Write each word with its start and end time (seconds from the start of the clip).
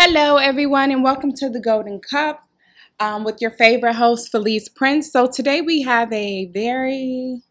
Hello, 0.00 0.36
everyone, 0.36 0.92
and 0.92 1.02
welcome 1.02 1.32
to 1.32 1.50
the 1.50 1.58
Golden 1.58 1.98
Cup 1.98 2.38
um, 3.00 3.24
with 3.24 3.40
your 3.40 3.50
favorite 3.50 3.96
host, 3.96 4.30
Felice 4.30 4.68
Prince. 4.68 5.10
So, 5.10 5.26
today 5.26 5.60
we 5.60 5.82
have 5.82 6.12
a 6.12 6.46
very 6.54 7.42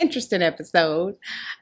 interesting 0.00 0.42
episode. 0.42 1.14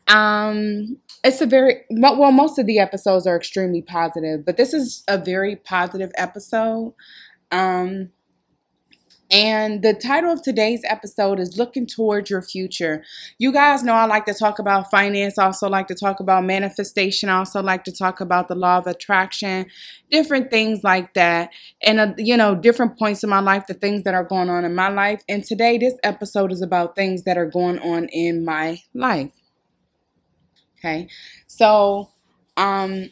Um, 0.09 0.97
it's 1.23 1.43
a 1.43 1.47
very, 1.47 1.83
well, 1.91 2.33
most 2.33 2.59
of 2.59 2.65
the 2.65 2.79
episodes 2.79 3.27
are 3.27 3.37
extremely 3.37 3.83
positive, 3.83 4.47
but 4.47 4.57
this 4.57 4.73
is 4.73 5.05
a 5.07 5.19
very 5.19 5.55
positive 5.55 6.13
episode. 6.17 6.95
Um, 7.53 8.09
and 9.31 9.83
the 9.83 9.93
title 9.93 10.31
of 10.31 10.43
today's 10.43 10.83
episode 10.85 11.41
is 11.41 11.59
Looking 11.59 11.87
Towards 11.87 12.31
Your 12.31 12.43
Future. 12.43 13.03
You 13.39 13.53
guys 13.53 13.83
know 13.83 13.95
I 13.95 14.05
like 14.07 14.25
to 14.27 14.35
talk 14.35 14.59
about 14.61 14.91
finance, 14.91 15.37
I 15.37 15.47
also 15.47 15.69
like 15.69 15.89
to 15.89 15.95
talk 15.97 16.21
about 16.21 16.45
manifestation, 16.45 17.29
I 17.29 17.39
also 17.39 17.61
like 17.61 17.83
to 17.85 17.93
talk 17.93 18.21
about 18.21 18.47
the 18.47 18.55
law 18.55 18.79
of 18.79 18.87
attraction, 18.87 19.67
different 20.11 20.51
things 20.51 20.85
like 20.85 21.15
that. 21.15 21.51
And, 21.83 21.99
uh, 21.99 22.15
you 22.19 22.37
know, 22.37 22.55
different 22.55 22.99
points 22.99 23.25
in 23.25 23.31
my 23.31 23.41
life, 23.41 23.67
the 23.67 23.75
things 23.75 24.05
that 24.05 24.15
are 24.15 24.25
going 24.25 24.49
on 24.49 24.65
in 24.65 24.75
my 24.75 24.89
life. 24.89 25.23
And 25.29 25.43
today, 25.43 25.77
this 25.79 25.95
episode 26.05 26.53
is 26.53 26.63
about 26.63 26.95
things 26.95 27.25
that 27.25 27.37
are 27.37 27.51
going 27.51 27.81
on 27.81 28.07
in 28.09 28.45
my 28.45 28.81
life. 28.95 29.33
Okay. 30.79 31.09
So, 31.49 32.11
um, 32.57 33.11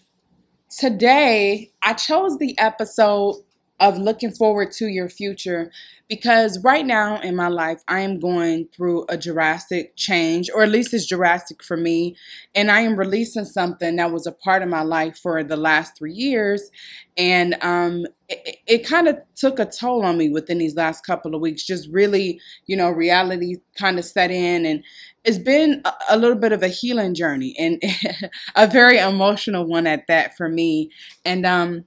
today 0.71 1.73
I 1.83 1.95
chose 1.95 2.39
the 2.39 2.59
episode 2.59 3.37
of 3.85 3.99
looking 3.99 4.31
forward 4.31 4.73
to 4.73 4.87
your 4.87 5.09
future 5.09 5.71
because 6.09 6.63
right 6.63 6.87
now 6.87 7.21
in 7.21 7.37
my 7.37 7.49
life 7.49 7.83
I 7.89 8.01
am 8.01 8.19
going 8.19 8.69
through 8.75 9.05
a 9.09 9.17
drastic 9.17 9.97
change 9.97 10.51
or 10.55 10.63
at 10.63 10.71
least 10.71 10.95
it's 10.95 11.07
drastic 11.07 11.63
for 11.63 11.77
me. 11.77 12.17
And 12.55 12.71
I 12.71 12.81
am 12.81 12.97
releasing 12.97 13.45
something 13.45 13.97
that 13.97 14.11
was 14.13 14.27
a 14.27 14.33
part 14.33 14.63
of 14.63 14.69
my 14.69 14.83
life 14.83 15.19
for 15.19 15.43
the 15.45 15.57
last 15.57 15.97
3 15.99 16.13
years. 16.13 16.71
And 17.17 17.57
um 17.63 18.07
it, 18.29 18.57
it 18.67 18.87
kind 18.87 19.07
of 19.07 19.19
took 19.37 19.59
a 19.59 19.67
toll 19.67 20.03
on 20.03 20.17
me 20.17 20.31
within 20.31 20.59
these 20.59 20.77
last 20.77 21.05
couple 21.05 21.35
of 21.35 21.43
weeks 21.43 21.63
just 21.65 21.89
really 21.91 22.41
you 22.67 22.77
know 22.77 22.91
reality 22.91 23.57
kind 23.79 23.99
of 23.99 24.05
set 24.05 24.31
in. 24.31 24.65
And 24.67 24.83
it's 25.25 25.39
been 25.39 25.83
a, 25.85 25.93
a 26.11 26.19
little 26.19 26.37
bit 26.39 26.53
of 26.53 26.63
a 26.63 26.69
healing 26.69 27.15
journey 27.15 27.55
and 27.59 27.83
a 28.57 28.67
very 28.67 28.99
emotional 28.99 29.67
one 29.67 29.87
at 29.87 30.07
that 30.09 30.37
for 30.37 30.49
me. 30.49 30.91
And 31.25 31.45
um 31.47 31.85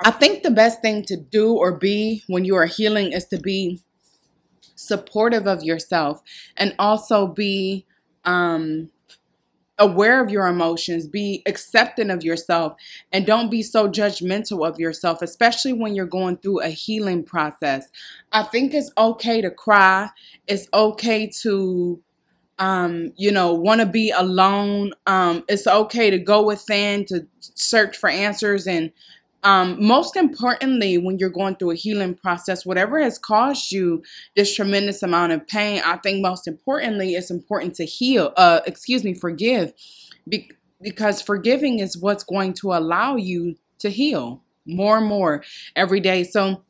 I 0.00 0.10
think 0.12 0.42
the 0.42 0.50
best 0.50 0.80
thing 0.80 1.02
to 1.04 1.16
do 1.16 1.54
or 1.54 1.76
be 1.76 2.22
when 2.28 2.44
you 2.44 2.54
are 2.56 2.66
healing 2.66 3.12
is 3.12 3.26
to 3.26 3.38
be 3.38 3.80
supportive 4.76 5.46
of 5.46 5.64
yourself 5.64 6.22
and 6.56 6.74
also 6.78 7.26
be 7.26 7.84
um, 8.24 8.90
aware 9.78 10.22
of 10.22 10.30
your 10.30 10.46
emotions, 10.46 11.08
be 11.08 11.42
accepting 11.46 12.10
of 12.10 12.22
yourself, 12.22 12.74
and 13.12 13.26
don't 13.26 13.50
be 13.50 13.62
so 13.62 13.88
judgmental 13.88 14.66
of 14.66 14.78
yourself, 14.78 15.20
especially 15.20 15.72
when 15.72 15.94
you're 15.94 16.06
going 16.06 16.36
through 16.36 16.60
a 16.60 16.68
healing 16.68 17.24
process. 17.24 17.88
I 18.30 18.44
think 18.44 18.74
it's 18.74 18.92
okay 18.96 19.40
to 19.40 19.50
cry, 19.50 20.10
it's 20.46 20.68
okay 20.72 21.28
to 21.42 22.00
um, 22.58 23.12
you 23.16 23.30
know, 23.30 23.54
want 23.54 23.80
to 23.80 23.86
be 23.86 24.10
alone. 24.10 24.92
Um, 25.06 25.44
it's 25.48 25.66
okay 25.66 26.10
to 26.10 26.18
go 26.18 26.44
within 26.44 27.04
to 27.06 27.26
search 27.38 27.96
for 27.96 28.08
answers 28.08 28.66
and 28.66 28.90
um, 29.44 29.76
most 29.84 30.16
importantly, 30.16 30.98
when 30.98 31.18
you're 31.18 31.30
going 31.30 31.56
through 31.56 31.70
a 31.70 31.76
healing 31.76 32.14
process, 32.14 32.66
whatever 32.66 33.00
has 33.00 33.18
caused 33.18 33.70
you 33.70 34.02
this 34.34 34.54
tremendous 34.54 35.02
amount 35.02 35.32
of 35.32 35.46
pain, 35.46 35.80
I 35.84 35.96
think 35.98 36.20
most 36.22 36.48
importantly, 36.48 37.14
it's 37.14 37.30
important 37.30 37.74
to 37.76 37.84
heal, 37.84 38.32
uh, 38.36 38.60
excuse 38.66 39.04
me, 39.04 39.14
forgive, 39.14 39.72
Be- 40.28 40.50
because 40.82 41.22
forgiving 41.22 41.78
is 41.78 41.96
what's 41.96 42.24
going 42.24 42.54
to 42.54 42.72
allow 42.72 43.16
you 43.16 43.56
to 43.78 43.90
heal 43.90 44.42
more 44.66 44.98
and 44.98 45.06
more 45.06 45.44
every 45.76 46.00
day. 46.00 46.24
So, 46.24 46.62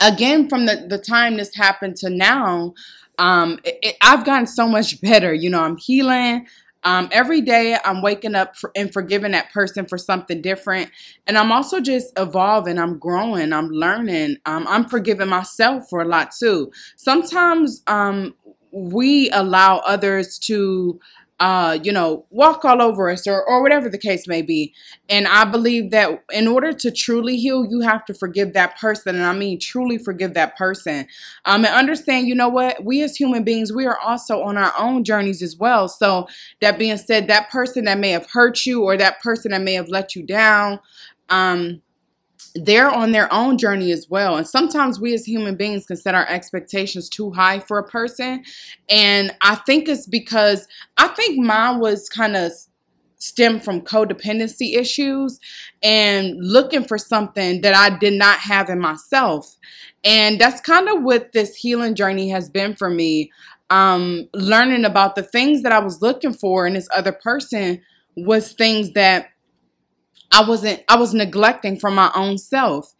again, 0.00 0.48
from 0.48 0.66
the, 0.66 0.86
the 0.88 0.98
time 0.98 1.36
this 1.36 1.54
happened 1.56 1.96
to 1.96 2.10
now, 2.10 2.74
um, 3.18 3.58
it, 3.64 3.78
it, 3.82 3.96
I've 4.00 4.24
gotten 4.24 4.46
so 4.46 4.68
much 4.68 5.00
better. 5.02 5.34
You 5.34 5.50
know, 5.50 5.62
I'm 5.62 5.76
healing. 5.76 6.46
Um, 6.84 7.08
every 7.12 7.40
day 7.40 7.76
I'm 7.84 8.02
waking 8.02 8.34
up 8.34 8.56
for, 8.56 8.70
and 8.76 8.92
forgiving 8.92 9.32
that 9.32 9.52
person 9.52 9.86
for 9.86 9.98
something 9.98 10.42
different. 10.42 10.90
And 11.26 11.38
I'm 11.38 11.50
also 11.50 11.80
just 11.80 12.12
evolving. 12.18 12.78
I'm 12.78 12.98
growing. 12.98 13.52
I'm 13.52 13.68
learning. 13.70 14.36
Um, 14.46 14.66
I'm 14.68 14.88
forgiving 14.88 15.28
myself 15.28 15.88
for 15.88 16.02
a 16.02 16.08
lot 16.08 16.32
too. 16.38 16.70
Sometimes 16.96 17.82
um, 17.86 18.34
we 18.72 19.30
allow 19.30 19.78
others 19.78 20.38
to 20.40 21.00
uh, 21.40 21.76
you 21.82 21.90
know, 21.90 22.24
walk 22.30 22.64
all 22.64 22.80
over 22.80 23.10
us 23.10 23.26
or, 23.26 23.44
or 23.44 23.60
whatever 23.60 23.88
the 23.88 23.98
case 23.98 24.28
may 24.28 24.40
be. 24.40 24.72
And 25.08 25.26
I 25.26 25.44
believe 25.44 25.90
that 25.90 26.22
in 26.32 26.46
order 26.46 26.72
to 26.72 26.92
truly 26.92 27.36
heal, 27.36 27.66
you 27.68 27.80
have 27.80 28.04
to 28.06 28.14
forgive 28.14 28.52
that 28.52 28.78
person. 28.78 29.16
And 29.16 29.24
I 29.24 29.32
mean, 29.32 29.58
truly 29.58 29.98
forgive 29.98 30.34
that 30.34 30.56
person. 30.56 31.06
Um, 31.44 31.64
and 31.64 31.74
understand, 31.74 32.28
you 32.28 32.36
know 32.36 32.48
what? 32.48 32.84
We 32.84 33.02
as 33.02 33.16
human 33.16 33.42
beings, 33.42 33.72
we 33.72 33.84
are 33.84 33.98
also 33.98 34.42
on 34.42 34.56
our 34.56 34.72
own 34.78 35.02
journeys 35.02 35.42
as 35.42 35.56
well. 35.56 35.88
So, 35.88 36.28
that 36.60 36.78
being 36.78 36.96
said, 36.96 37.26
that 37.26 37.50
person 37.50 37.84
that 37.84 37.98
may 37.98 38.10
have 38.10 38.28
hurt 38.30 38.64
you 38.64 38.84
or 38.84 38.96
that 38.96 39.20
person 39.20 39.50
that 39.50 39.62
may 39.62 39.74
have 39.74 39.88
let 39.88 40.14
you 40.14 40.22
down, 40.22 40.78
um, 41.30 41.82
they're 42.54 42.90
on 42.90 43.12
their 43.12 43.32
own 43.32 43.58
journey 43.58 43.92
as 43.92 44.08
well. 44.08 44.36
And 44.36 44.46
sometimes 44.46 45.00
we 45.00 45.14
as 45.14 45.24
human 45.24 45.56
beings 45.56 45.86
can 45.86 45.96
set 45.96 46.14
our 46.14 46.26
expectations 46.28 47.08
too 47.08 47.30
high 47.30 47.58
for 47.58 47.78
a 47.78 47.88
person. 47.88 48.44
And 48.88 49.34
I 49.42 49.56
think 49.56 49.88
it's 49.88 50.06
because 50.06 50.66
I 50.96 51.08
think 51.08 51.38
mine 51.38 51.80
was 51.80 52.08
kind 52.08 52.36
of 52.36 52.52
stemmed 53.18 53.64
from 53.64 53.80
codependency 53.80 54.76
issues 54.76 55.40
and 55.82 56.36
looking 56.38 56.84
for 56.84 56.98
something 56.98 57.62
that 57.62 57.74
I 57.74 57.96
did 57.96 58.12
not 58.12 58.38
have 58.38 58.68
in 58.68 58.78
myself. 58.78 59.56
And 60.04 60.38
that's 60.38 60.60
kind 60.60 60.88
of 60.88 61.02
what 61.02 61.32
this 61.32 61.56
healing 61.56 61.94
journey 61.94 62.28
has 62.28 62.50
been 62.50 62.76
for 62.76 62.90
me. 62.90 63.32
Um, 63.70 64.28
learning 64.34 64.84
about 64.84 65.16
the 65.16 65.22
things 65.22 65.62
that 65.62 65.72
I 65.72 65.78
was 65.78 66.02
looking 66.02 66.34
for 66.34 66.66
in 66.66 66.74
this 66.74 66.88
other 66.94 67.12
person 67.12 67.80
was 68.14 68.52
things 68.52 68.92
that 68.92 69.28
I 70.32 70.48
wasn't 70.48 70.82
I 70.88 70.96
was 70.96 71.14
neglecting 71.14 71.78
from 71.78 71.94
my 71.94 72.10
own 72.14 72.38
self 72.38 72.92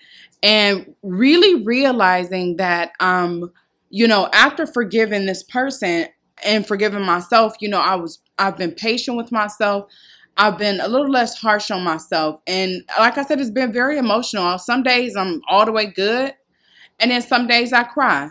and 0.43 0.95
really 1.03 1.63
realizing 1.65 2.57
that 2.57 2.93
um 3.01 3.51
you 3.91 4.07
know 4.07 4.29
after 4.33 4.67
forgiving 4.67 5.27
this 5.27 5.43
person 5.43 6.07
and 6.45 6.67
forgiving 6.67 7.03
myself 7.03 7.55
you 7.61 7.69
know 7.69 7.81
I 7.81 7.95
was 7.97 8.21
I've 8.39 8.59
been 8.59 8.73
patient 8.73 9.17
with 9.17 9.31
myself. 9.33 9.91
I've 10.37 10.59
been 10.59 10.81
a 10.81 10.89
little 10.89 11.11
less 11.11 11.39
harsh 11.39 11.71
on 11.71 11.85
myself. 11.85 12.41
And 12.49 12.83
like 12.99 13.17
I 13.19 13.25
said 13.25 13.41
it's 13.41 13.51
been 13.51 13.73
very 13.73 13.99
emotional. 13.99 14.59
Some 14.59 14.83
days 14.83 15.15
I'm 15.17 15.41
all 15.49 15.65
the 15.65 15.73
way 15.73 15.87
good 15.87 16.35
and 17.01 17.11
then 17.11 17.23
some 17.23 17.47
days 17.47 17.73
I 17.73 17.85
cry 17.85 18.31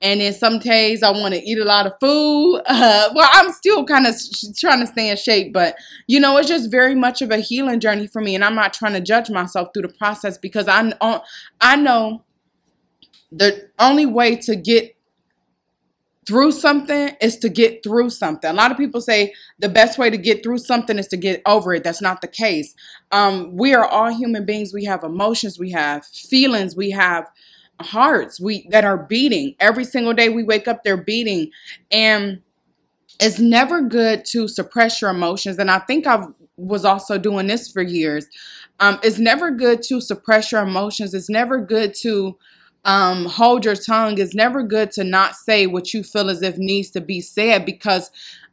and 0.00 0.20
then 0.20 0.32
some 0.32 0.58
days 0.58 1.02
I 1.02 1.10
want 1.10 1.34
to 1.34 1.42
eat 1.42 1.58
a 1.58 1.64
lot 1.64 1.86
of 1.86 1.94
food. 2.00 2.62
Uh, 2.74 3.08
well, 3.14 3.30
I'm 3.32 3.52
still 3.52 3.84
kind 3.84 4.06
of 4.06 4.14
sh- 4.14 4.46
trying 4.58 4.80
to 4.80 4.86
stay 4.86 5.08
in 5.08 5.16
shape, 5.16 5.52
but 5.52 5.76
you 6.06 6.20
know, 6.20 6.36
it's 6.36 6.48
just 6.48 6.70
very 6.70 6.94
much 6.94 7.22
of 7.22 7.30
a 7.30 7.38
healing 7.38 7.80
journey 7.80 8.06
for 8.06 8.20
me. 8.20 8.34
And 8.34 8.44
I'm 8.44 8.54
not 8.54 8.74
trying 8.74 8.92
to 8.94 9.00
judge 9.00 9.30
myself 9.30 9.68
through 9.72 9.82
the 9.82 9.88
process 9.88 10.36
because 10.36 10.68
I 10.68 10.92
I 11.60 11.76
know 11.76 12.24
the 13.32 13.68
only 13.78 14.06
way 14.06 14.36
to 14.36 14.56
get 14.56 14.94
through 16.26 16.52
something 16.52 17.14
is 17.20 17.36
to 17.38 17.48
get 17.48 17.82
through 17.82 18.10
something. 18.10 18.50
A 18.50 18.54
lot 18.54 18.70
of 18.70 18.76
people 18.76 19.00
say 19.00 19.34
the 19.58 19.68
best 19.68 19.98
way 19.98 20.08
to 20.10 20.16
get 20.16 20.42
through 20.42 20.58
something 20.58 20.98
is 20.98 21.08
to 21.08 21.16
get 21.16 21.42
over 21.46 21.74
it. 21.74 21.84
That's 21.84 22.00
not 22.00 22.20
the 22.20 22.28
case. 22.28 22.74
Um, 23.12 23.56
we 23.56 23.74
are 23.74 23.86
all 23.86 24.10
human 24.10 24.44
beings. 24.44 24.72
We 24.72 24.84
have 24.84 25.04
emotions. 25.04 25.58
We 25.58 25.70
have 25.72 26.06
feelings. 26.06 26.74
We 26.76 26.90
have 26.92 27.28
hearts 27.80 28.40
we 28.40 28.66
that 28.70 28.84
are 28.84 28.98
beating. 28.98 29.54
Every 29.60 29.84
single 29.84 30.14
day 30.14 30.28
we 30.28 30.42
wake 30.44 30.68
up 30.68 30.84
they're 30.84 30.96
beating. 30.96 31.50
And 31.90 32.42
it's 33.20 33.38
never 33.38 33.80
good 33.80 34.24
to 34.26 34.48
suppress 34.48 35.00
your 35.00 35.10
emotions. 35.10 35.58
And 35.58 35.70
i 35.70 35.78
think 35.78 36.06
i 36.06 36.26
was 36.56 36.84
also 36.84 37.18
doing 37.18 37.46
this 37.46 37.70
for 37.70 37.82
years. 37.82 38.26
Um, 38.80 38.98
it's 39.02 39.18
never 39.18 39.50
good 39.50 39.82
to 39.84 40.00
suppress 40.00 40.52
your 40.52 40.62
emotions. 40.62 41.14
It's 41.14 41.30
never 41.30 41.58
good 41.58 41.94
to 42.02 42.38
um, 42.84 43.26
hold 43.26 43.64
your 43.64 43.76
tongue. 43.76 44.18
It's 44.18 44.34
never 44.34 44.62
good 44.62 44.90
to 44.92 45.04
not 45.04 45.34
say 45.34 45.66
what 45.66 45.94
you 45.94 46.02
feel 46.02 46.30
as 46.30 46.42
if 46.42 46.58
needs 46.58 46.90
to 46.90 47.00
be 47.00 47.20
said 47.20 47.64
because 47.64 48.10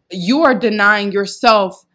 you 0.09 0.43
are 0.43 0.55
denying 0.55 1.11
yourself 1.11 1.85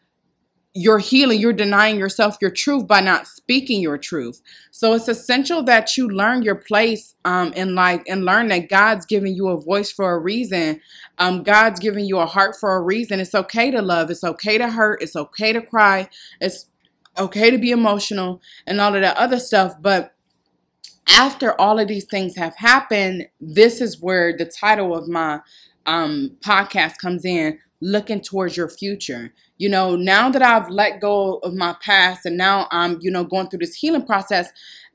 your 0.76 0.98
healing, 0.98 1.40
you're 1.40 1.54
denying 1.54 1.98
yourself 1.98 2.36
your 2.38 2.50
truth 2.50 2.86
by 2.86 3.00
not 3.00 3.26
speaking 3.26 3.80
your 3.80 3.96
truth. 3.96 4.42
So 4.70 4.92
it's 4.92 5.08
essential 5.08 5.62
that 5.62 5.96
you 5.96 6.06
learn 6.06 6.42
your 6.42 6.54
place 6.54 7.14
um, 7.24 7.54
in 7.54 7.74
life 7.74 8.02
and 8.06 8.26
learn 8.26 8.48
that 8.48 8.68
God's 8.68 9.06
giving 9.06 9.34
you 9.34 9.48
a 9.48 9.58
voice 9.58 9.90
for 9.90 10.12
a 10.12 10.18
reason. 10.18 10.82
Um, 11.16 11.42
God's 11.42 11.80
giving 11.80 12.04
you 12.04 12.18
a 12.18 12.26
heart 12.26 12.56
for 12.60 12.76
a 12.76 12.82
reason. 12.82 13.20
It's 13.20 13.34
okay 13.34 13.70
to 13.70 13.80
love. 13.80 14.10
It's 14.10 14.22
okay 14.22 14.58
to 14.58 14.68
hurt. 14.68 15.00
It's 15.00 15.16
okay 15.16 15.54
to 15.54 15.62
cry. 15.62 16.10
It's 16.42 16.66
okay 17.16 17.50
to 17.50 17.56
be 17.56 17.70
emotional 17.70 18.42
and 18.66 18.78
all 18.78 18.94
of 18.94 19.00
that 19.00 19.16
other 19.16 19.38
stuff. 19.38 19.76
But 19.80 20.12
after 21.08 21.58
all 21.58 21.78
of 21.78 21.88
these 21.88 22.04
things 22.04 22.36
have 22.36 22.54
happened, 22.56 23.28
this 23.40 23.80
is 23.80 24.02
where 24.02 24.36
the 24.36 24.44
title 24.44 24.94
of 24.94 25.08
my 25.08 25.40
um, 25.86 26.36
podcast 26.40 26.98
comes 26.98 27.24
in 27.24 27.60
looking 27.80 28.20
towards 28.20 28.56
your 28.56 28.68
future. 28.68 29.32
You 29.58 29.68
know, 29.68 29.96
now 29.96 30.30
that 30.30 30.42
I've 30.42 30.70
let 30.70 31.00
go 31.00 31.36
of 31.38 31.54
my 31.54 31.76
past 31.80 32.26
and 32.26 32.36
now 32.36 32.68
I'm, 32.70 32.98
you 33.00 33.10
know, 33.10 33.24
going 33.24 33.48
through 33.48 33.60
this 33.60 33.74
healing 33.74 34.06
process, 34.06 34.50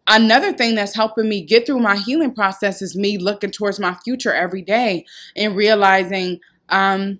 another 0.07 0.51
thing 0.53 0.75
that's 0.75 0.95
helping 0.95 1.29
me 1.29 1.41
get 1.41 1.65
through 1.65 1.79
my 1.79 1.95
healing 1.95 2.33
process 2.33 2.81
is 2.81 2.95
me 2.95 3.17
looking 3.17 3.51
towards 3.51 3.79
my 3.79 3.95
future 4.03 4.33
every 4.33 4.61
day 4.61 5.05
and 5.35 5.55
realizing 5.55 6.39
um 6.69 7.19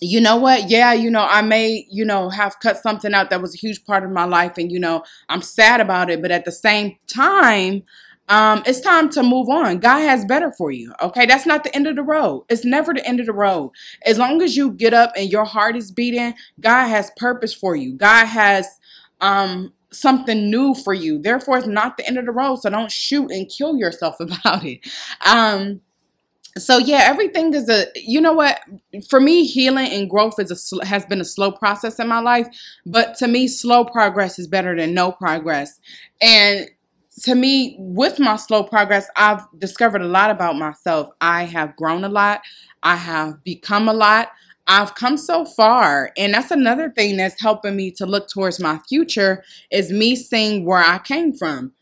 you 0.00 0.20
know 0.20 0.36
what 0.36 0.68
yeah 0.68 0.92
you 0.92 1.10
know 1.10 1.26
i 1.28 1.40
may 1.40 1.86
you 1.90 2.04
know 2.04 2.28
have 2.28 2.58
cut 2.60 2.76
something 2.76 3.14
out 3.14 3.30
that 3.30 3.40
was 3.40 3.54
a 3.54 3.58
huge 3.58 3.84
part 3.84 4.04
of 4.04 4.10
my 4.10 4.24
life 4.24 4.58
and 4.58 4.70
you 4.70 4.78
know 4.78 5.02
i'm 5.28 5.40
sad 5.40 5.80
about 5.80 6.10
it 6.10 6.20
but 6.20 6.30
at 6.30 6.44
the 6.44 6.52
same 6.52 6.96
time 7.06 7.82
um, 8.28 8.62
it's 8.66 8.80
time 8.80 9.08
to 9.10 9.22
move 9.22 9.48
on. 9.48 9.78
God 9.78 10.00
has 10.00 10.24
better 10.24 10.52
for 10.52 10.70
you. 10.70 10.92
Okay. 11.00 11.26
That's 11.26 11.46
not 11.46 11.64
the 11.64 11.74
end 11.74 11.86
of 11.86 11.96
the 11.96 12.02
road. 12.02 12.44
It's 12.48 12.64
never 12.64 12.92
the 12.92 13.06
end 13.06 13.20
of 13.20 13.26
the 13.26 13.32
road. 13.32 13.72
As 14.04 14.18
long 14.18 14.42
as 14.42 14.56
you 14.56 14.72
get 14.72 14.94
up 14.94 15.12
and 15.16 15.30
your 15.30 15.44
heart 15.44 15.76
is 15.76 15.92
beating, 15.92 16.34
God 16.60 16.88
has 16.88 17.12
purpose 17.16 17.54
for 17.54 17.76
you. 17.76 17.94
God 17.94 18.26
has 18.26 18.68
um 19.20 19.72
something 19.92 20.50
new 20.50 20.74
for 20.74 20.92
you. 20.92 21.20
Therefore, 21.20 21.58
it's 21.58 21.66
not 21.66 21.96
the 21.96 22.06
end 22.06 22.18
of 22.18 22.26
the 22.26 22.32
road. 22.32 22.56
So 22.56 22.70
don't 22.70 22.90
shoot 22.90 23.30
and 23.30 23.48
kill 23.48 23.76
yourself 23.76 24.16
about 24.20 24.64
it. 24.64 24.80
Um, 25.24 25.80
so 26.58 26.78
yeah, 26.78 27.02
everything 27.02 27.52
is 27.52 27.68
a 27.68 27.86
you 27.94 28.20
know 28.20 28.32
what 28.32 28.60
for 29.08 29.20
me 29.20 29.44
healing 29.44 29.88
and 29.90 30.08
growth 30.08 30.38
is 30.38 30.72
a 30.72 30.86
has 30.86 31.04
been 31.04 31.20
a 31.20 31.24
slow 31.24 31.52
process 31.52 31.98
in 31.98 32.08
my 32.08 32.20
life, 32.20 32.48
but 32.86 33.14
to 33.16 33.28
me 33.28 33.46
slow 33.46 33.84
progress 33.84 34.38
is 34.38 34.48
better 34.48 34.74
than 34.74 34.94
no 34.94 35.12
progress. 35.12 35.78
And 36.20 36.66
to 37.22 37.34
me 37.34 37.76
with 37.78 38.18
my 38.18 38.36
slow 38.36 38.62
progress, 38.62 39.08
I've 39.16 39.42
discovered 39.58 40.02
a 40.02 40.08
lot 40.08 40.30
about 40.30 40.56
myself. 40.56 41.10
I 41.20 41.44
have 41.44 41.76
grown 41.76 42.04
a 42.04 42.08
lot. 42.08 42.42
I 42.82 42.96
have 42.96 43.42
become 43.42 43.88
a 43.88 43.92
lot. 43.92 44.28
I've 44.66 44.94
come 44.94 45.16
so 45.16 45.44
far. 45.44 46.12
And 46.16 46.34
that's 46.34 46.50
another 46.50 46.90
thing 46.90 47.16
that's 47.16 47.40
helping 47.40 47.76
me 47.76 47.90
to 47.92 48.06
look 48.06 48.28
towards 48.28 48.60
my 48.60 48.78
future 48.88 49.44
is 49.70 49.90
me 49.90 50.16
seeing 50.16 50.64
where 50.64 50.82
I 50.82 50.98
came 50.98 51.32
from. 51.32 51.72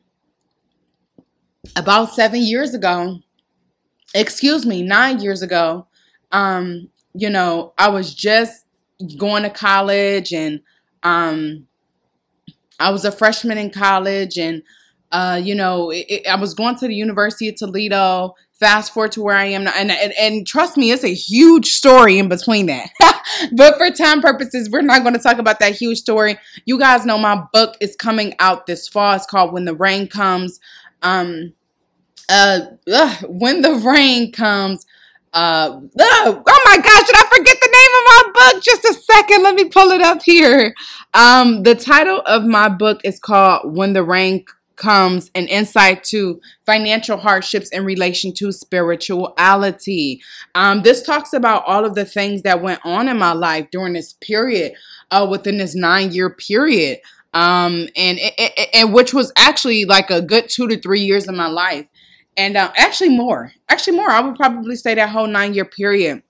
About 1.77 2.13
seven 2.13 2.43
years 2.43 2.75
ago, 2.75 3.21
excuse 4.15 4.67
me, 4.67 4.83
nine 4.83 5.21
years 5.21 5.43
ago, 5.43 5.87
um, 6.31 6.91
you 7.15 7.31
know, 7.31 7.73
I 7.79 7.89
was 7.89 8.15
just 8.15 8.67
going 9.19 9.43
to 9.43 9.51
college 9.51 10.33
and 10.33 10.61
um 11.03 11.67
I 12.79 12.91
was 12.91 13.05
a 13.05 13.13
freshman 13.13 13.59
in 13.59 13.71
college 13.71 14.39
and 14.39 14.63
uh, 15.15 15.37
you 15.37 15.55
know, 15.55 15.91
it, 15.91 16.07
it, 16.09 16.27
I 16.27 16.35
was 16.35 16.55
going 16.55 16.75
to 16.75 16.89
the 16.89 16.95
University 16.95 17.49
of 17.49 17.55
Toledo. 17.55 18.35
Fast 18.59 18.93
forward 18.93 19.13
to 19.13 19.23
where 19.23 19.37
I 19.37 19.45
am 19.47 19.65
now, 19.65 19.73
and 19.77 19.93
and, 19.93 20.13
and 20.19 20.47
trust 20.47 20.77
me, 20.77 20.91
it's 20.91 21.05
a 21.05 21.15
huge 21.15 21.67
story 21.67 22.19
in 22.19 22.29
between 22.29 22.67
that. 22.67 22.91
but 23.53 23.77
for 23.77 23.91
time 23.91 24.21
purposes, 24.21 24.69
we're 24.71 24.83
not 24.83 25.03
going 25.03 25.15
to 25.15 25.21
talk 25.21 25.39
about 25.39 25.61
that 25.61 25.77
huge 25.77 25.99
story. 25.99 26.37
You 26.65 26.81
guys 26.81 27.07
know 27.07 27.17
my 27.17 27.45
book 27.53 27.77
is 27.81 27.95
coming 27.95 28.35
out 28.41 28.67
this 28.67 28.89
fall. 28.89 29.15
It's 29.15 29.27
called 29.27 29.53
When 29.53 29.67
the 29.67 29.75
Rain 29.75 30.09
Comes. 30.09 30.59
Um, 31.03 31.53
uh, 32.29 32.61
ugh, 32.93 33.25
when 33.29 33.63
the 33.63 33.75
rain 33.75 34.33
comes. 34.33 34.85
Uh, 35.33 35.81
oh 35.99 36.63
my 36.65 36.77
gosh, 36.77 37.07
did 37.07 37.17
I 37.17 37.29
forget 37.37 37.59
the 37.61 37.71
name 37.73 37.91
of 37.99 38.35
my 38.35 38.53
book? 38.53 38.63
Just 38.63 38.85
a 38.85 38.95
second, 38.95 39.43
let 39.43 39.55
me 39.55 39.65
pull 39.65 39.91
it 39.91 40.01
up 40.01 40.23
here. 40.23 40.75
Um, 41.13 41.63
the 41.65 41.75
title 41.75 42.21
of 42.25 42.45
my 42.45 42.69
book 42.69 43.01
is 43.05 43.19
called 43.21 43.77
When 43.77 43.93
the 43.93 44.05
Rain 44.05 44.45
comes 44.77 45.31
an 45.35 45.47
insight 45.47 46.05
to 46.05 46.41
financial 46.67 47.17
hardships 47.17 47.69
in 47.71 47.85
relation 47.85 48.33
to 48.35 48.53
spirituality. 48.53 50.23
Um, 50.55 50.83
this 50.83 51.03
talks 51.03 51.33
about 51.33 51.65
all 51.67 51.85
of 51.85 51.95
the 51.95 52.05
things 52.05 52.43
that 52.43 52.63
went 52.63 52.81
on 52.85 53.09
in 53.09 53.19
my 53.19 53.33
life 53.33 53.69
during 53.71 53.93
this 53.93 54.15
period, 54.15 54.75
uh, 55.11 55.27
within 55.31 55.59
this 55.59 55.75
nine 55.75 56.13
year 56.13 56.31
period, 56.31 56.99
um, 57.33 57.89
and, 57.97 58.19
and 58.73 58.93
which 58.93 59.13
was 59.13 59.33
actually 59.37 59.85
like 59.85 60.11
a 60.11 60.23
good 60.23 60.49
two 60.49 60.69
to 60.69 60.79
three 60.79 61.01
years 61.01 61.29
of 61.29 61.35
my 61.35 61.49
life, 61.49 61.87
and 62.37 62.57
uh, 62.57 62.73
actually 62.77 63.11
more, 63.11 63.53
actually 63.69 63.97
more. 63.97 64.11
I 64.11 64.21
would 64.21 64.37
probably 64.37 64.77
say 64.77 64.95
that 64.95 65.11
whole 65.11 65.27
nine 65.27 65.55
year 65.55 65.65
period. 65.65 66.23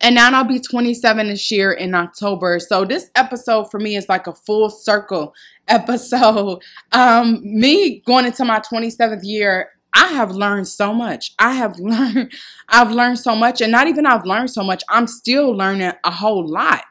And 0.00 0.14
now 0.14 0.30
I'll 0.32 0.44
be 0.44 0.60
27 0.60 1.28
this 1.28 1.50
year 1.50 1.72
in 1.72 1.94
October. 1.94 2.58
So 2.60 2.84
this 2.84 3.10
episode 3.14 3.70
for 3.70 3.80
me 3.80 3.96
is 3.96 4.08
like 4.08 4.26
a 4.26 4.34
full 4.34 4.70
circle 4.70 5.34
episode. 5.68 6.62
Um, 6.92 7.40
me 7.42 8.00
going 8.06 8.26
into 8.26 8.44
my 8.44 8.60
27th 8.60 9.20
year, 9.22 9.70
I 9.94 10.08
have 10.08 10.32
learned 10.32 10.68
so 10.68 10.92
much. 10.92 11.34
I 11.38 11.54
have 11.54 11.78
learned, 11.78 12.32
I've 12.68 12.90
learned 12.90 13.18
so 13.18 13.34
much, 13.34 13.60
and 13.60 13.72
not 13.72 13.86
even 13.88 14.06
I've 14.06 14.26
learned 14.26 14.50
so 14.50 14.62
much. 14.62 14.82
I'm 14.88 15.06
still 15.06 15.50
learning 15.50 15.92
a 16.04 16.10
whole 16.10 16.46
lot. 16.46 16.84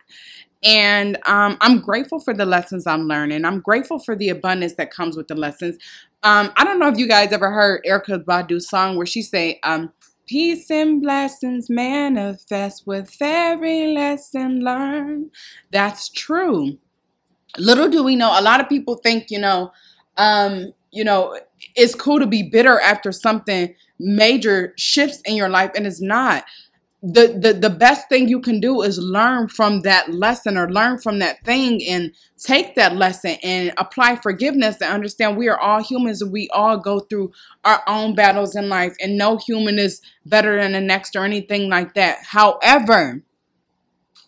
And 0.64 1.18
um, 1.28 1.58
I'm 1.62 1.80
grateful 1.80 2.20
for 2.20 2.34
the 2.34 2.46
lessons 2.46 2.88
I'm 2.88 3.08
learning. 3.08 3.46
I'm 3.46 3.60
grateful 3.60 4.00
for 4.00 4.16
the 4.16 4.30
abundance 4.30 4.74
that 4.76 4.90
comes 4.90 5.16
with 5.16 5.28
the 5.28 5.36
lessons. 5.36 5.78
Um, 6.24 6.52
I 6.58 6.64
don't 6.64 6.80
know 6.80 6.88
if 6.88 6.98
you 6.98 7.08
guys 7.08 7.32
ever 7.32 7.52
heard 7.52 7.84
Erykah 7.86 8.26
Badu's 8.26 8.68
song 8.68 8.98
where 8.98 9.06
she 9.06 9.22
say, 9.22 9.60
um, 9.62 9.94
Peace 10.28 10.72
and 10.72 11.02
blessings 11.02 11.70
manifest 11.70 12.88
with 12.88 13.16
every 13.22 13.94
lesson 13.94 14.62
learned. 14.62 15.32
That's 15.72 16.10
true. 16.10 16.78
Little 17.58 17.90
do 17.90 18.04
we 18.04 18.16
know, 18.16 18.38
a 18.38 18.42
lot 18.42 18.60
of 18.60 18.70
people 18.70 18.96
think, 18.96 19.32
you 19.32 19.40
know, 19.40 19.72
um, 20.18 20.74
you 20.92 21.04
know, 21.04 21.40
it's 21.76 21.96
cool 21.96 22.20
to 22.20 22.28
be 22.28 22.44
bitter 22.44 22.80
after 22.80 23.12
something 23.12 23.76
major 24.00 24.74
shifts 24.78 25.22
in 25.26 25.36
your 25.36 25.50
life, 25.50 25.72
and 25.76 25.86
it's 25.88 26.02
not 26.02 26.46
the, 27.06 27.38
the 27.40 27.54
the 27.54 27.70
best 27.70 28.10
thing 28.10 28.28
you 28.28 28.40
can 28.40 28.60
do 28.60 28.82
is 28.82 28.98
learn 28.98 29.48
from 29.48 29.82
that 29.82 30.12
lesson 30.12 30.58
or 30.58 30.72
learn 30.72 30.98
from 30.98 31.20
that 31.20 31.44
thing 31.44 31.84
and 31.88 32.12
take 32.38 32.74
that 32.76 32.96
lesson 32.96 33.38
and 33.44 33.72
apply 33.78 34.16
forgiveness 34.16 34.82
and 34.82 34.92
understand 34.92 35.38
we 35.38 35.48
are 35.48 35.60
all 35.60 35.84
humans 35.84 36.22
and 36.22 36.32
we 36.32 36.50
all 36.50 36.78
go 36.78 37.00
through 37.02 37.32
our 37.64 37.84
own 37.88 38.16
battles 38.16 38.56
in 38.56 38.70
life 38.70 38.96
and 39.00 39.18
no 39.18 39.38
human 39.38 39.78
is 39.78 40.02
better 40.26 40.60
than 40.60 40.72
the 40.72 40.82
next 40.82 41.16
or 41.16 41.24
anything 41.24 41.70
like 41.70 41.94
that. 41.94 42.18
However 42.24 43.22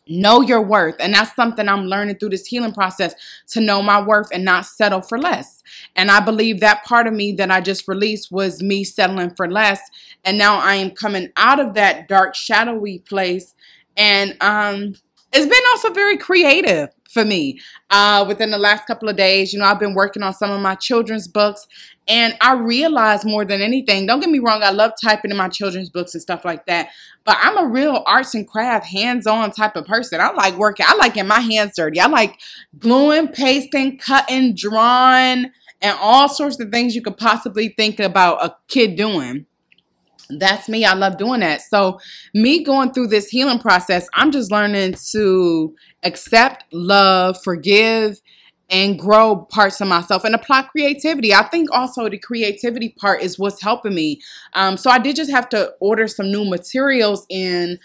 Know 0.10 0.42
your 0.42 0.62
worth. 0.62 0.96
And 1.00 1.14
that's 1.14 1.36
something 1.36 1.68
I'm 1.68 1.86
learning 1.86 2.18
through 2.18 2.30
this 2.30 2.46
healing 2.46 2.74
process 2.74 3.14
to 3.48 3.62
know 3.62 3.82
my 3.82 4.02
worth 4.02 4.30
and 4.32 4.46
not 4.46 4.66
settle 4.66 5.02
for 5.02 5.18
less. 5.18 5.64
And 5.96 6.10
I 6.12 6.20
believe 6.20 6.60
that 6.60 6.86
part 6.86 7.08
of 7.08 7.14
me 7.14 7.34
that 7.34 7.52
I 7.52 7.62
just 7.62 7.88
released 7.88 8.32
was 8.32 8.62
me 8.62 8.84
settling 8.84 9.36
for 9.36 9.50
less. 9.50 9.82
And 10.24 10.38
now 10.38 10.60
I 10.60 10.76
am 10.76 10.92
coming 10.92 11.32
out 11.38 11.60
of 11.60 11.74
that 11.76 12.08
dark, 12.08 12.36
shadowy 12.36 13.00
place. 13.00 13.56
And 13.96 14.38
um, 14.42 14.96
it's 15.34 15.46
been 15.46 15.64
also 15.72 15.92
very 15.92 16.18
creative 16.18 16.90
for 17.10 17.26
me 17.26 17.60
uh, 17.90 18.24
within 18.28 18.52
the 18.52 18.58
last 18.58 18.86
couple 18.86 19.10
of 19.10 19.16
days. 19.16 19.54
You 19.54 19.60
know, 19.60 19.66
I've 19.66 19.80
been 19.80 19.94
working 19.94 20.24
on 20.24 20.34
some 20.34 20.52
of 20.52 20.62
my 20.62 20.76
children's 20.76 21.28
books, 21.28 21.68
and 22.08 22.36
I 22.42 22.54
realized 22.54 23.26
more 23.26 23.44
than 23.44 23.62
anything, 23.62 24.06
don't 24.06 24.20
get 24.20 24.30
me 24.30 24.40
wrong, 24.40 24.64
I 24.64 24.72
love 24.72 24.94
typing 25.02 25.32
in 25.32 25.38
my 25.38 25.50
children's 25.50 25.90
books 25.90 26.14
and 26.14 26.22
stuff 26.22 26.46
like 26.46 26.66
that. 26.68 26.90
But 27.26 27.38
I'm 27.42 27.58
a 27.58 27.68
real 27.68 28.04
arts 28.08 28.36
and 28.36 28.48
craft, 28.48 28.88
hands-on 28.88 29.52
type 29.52 29.76
of 29.76 29.86
person. 29.86 30.22
I 30.22 30.32
like 30.32 30.58
working, 30.58 30.86
I 30.88 30.96
like 30.96 31.16
getting 31.16 31.28
my 31.28 31.42
hands 31.42 31.74
dirty. 31.76 32.00
I 32.00 32.08
like 32.08 32.40
gluing, 32.80 33.28
pasting, 33.28 33.98
cutting, 33.98 34.56
drawing, 34.56 35.52
and 35.82 35.98
all 36.00 36.30
sorts 36.30 36.60
of 36.60 36.72
things 36.72 36.96
you 36.96 37.02
could 37.02 37.18
possibly 37.18 37.70
think 37.70 38.00
about 38.00 38.44
a 38.44 38.56
kid 38.68 38.96
doing 38.96 39.46
that's 40.30 40.68
me. 40.68 40.86
I 40.86 40.94
love 40.94 41.18
doing 41.18 41.40
that. 41.42 41.62
So, 41.62 42.00
me 42.34 42.64
going 42.64 42.92
through 42.92 43.08
this 43.08 43.30
healing 43.30 43.60
process, 43.60 44.08
I'm 44.14 44.32
just 44.32 44.52
learning 44.52 44.96
to 45.12 45.76
accept, 46.04 46.66
love, 46.72 47.42
forgive, 47.44 48.20
and 48.70 49.00
grow 49.00 49.48
parts 49.50 49.80
of 49.80 49.88
myself 49.88 50.26
and 50.26 50.36
apply 50.36 50.64
creativity. 50.64 51.34
I 51.34 51.44
think 51.44 51.70
also 51.72 52.10
the 52.10 52.18
creativity 52.18 52.90
part 52.90 53.22
is 53.22 53.40
what's 53.40 53.62
helping 53.62 53.96
me. 53.96 54.20
Um, 54.54 54.78
so, 54.78 54.90
I 54.90 55.00
did 55.00 55.16
just 55.16 55.32
have 55.32 55.50
to 55.50 55.74
order 55.80 56.08
some 56.08 56.32
new 56.32 56.46
materials 56.46 57.26
in 57.30 57.80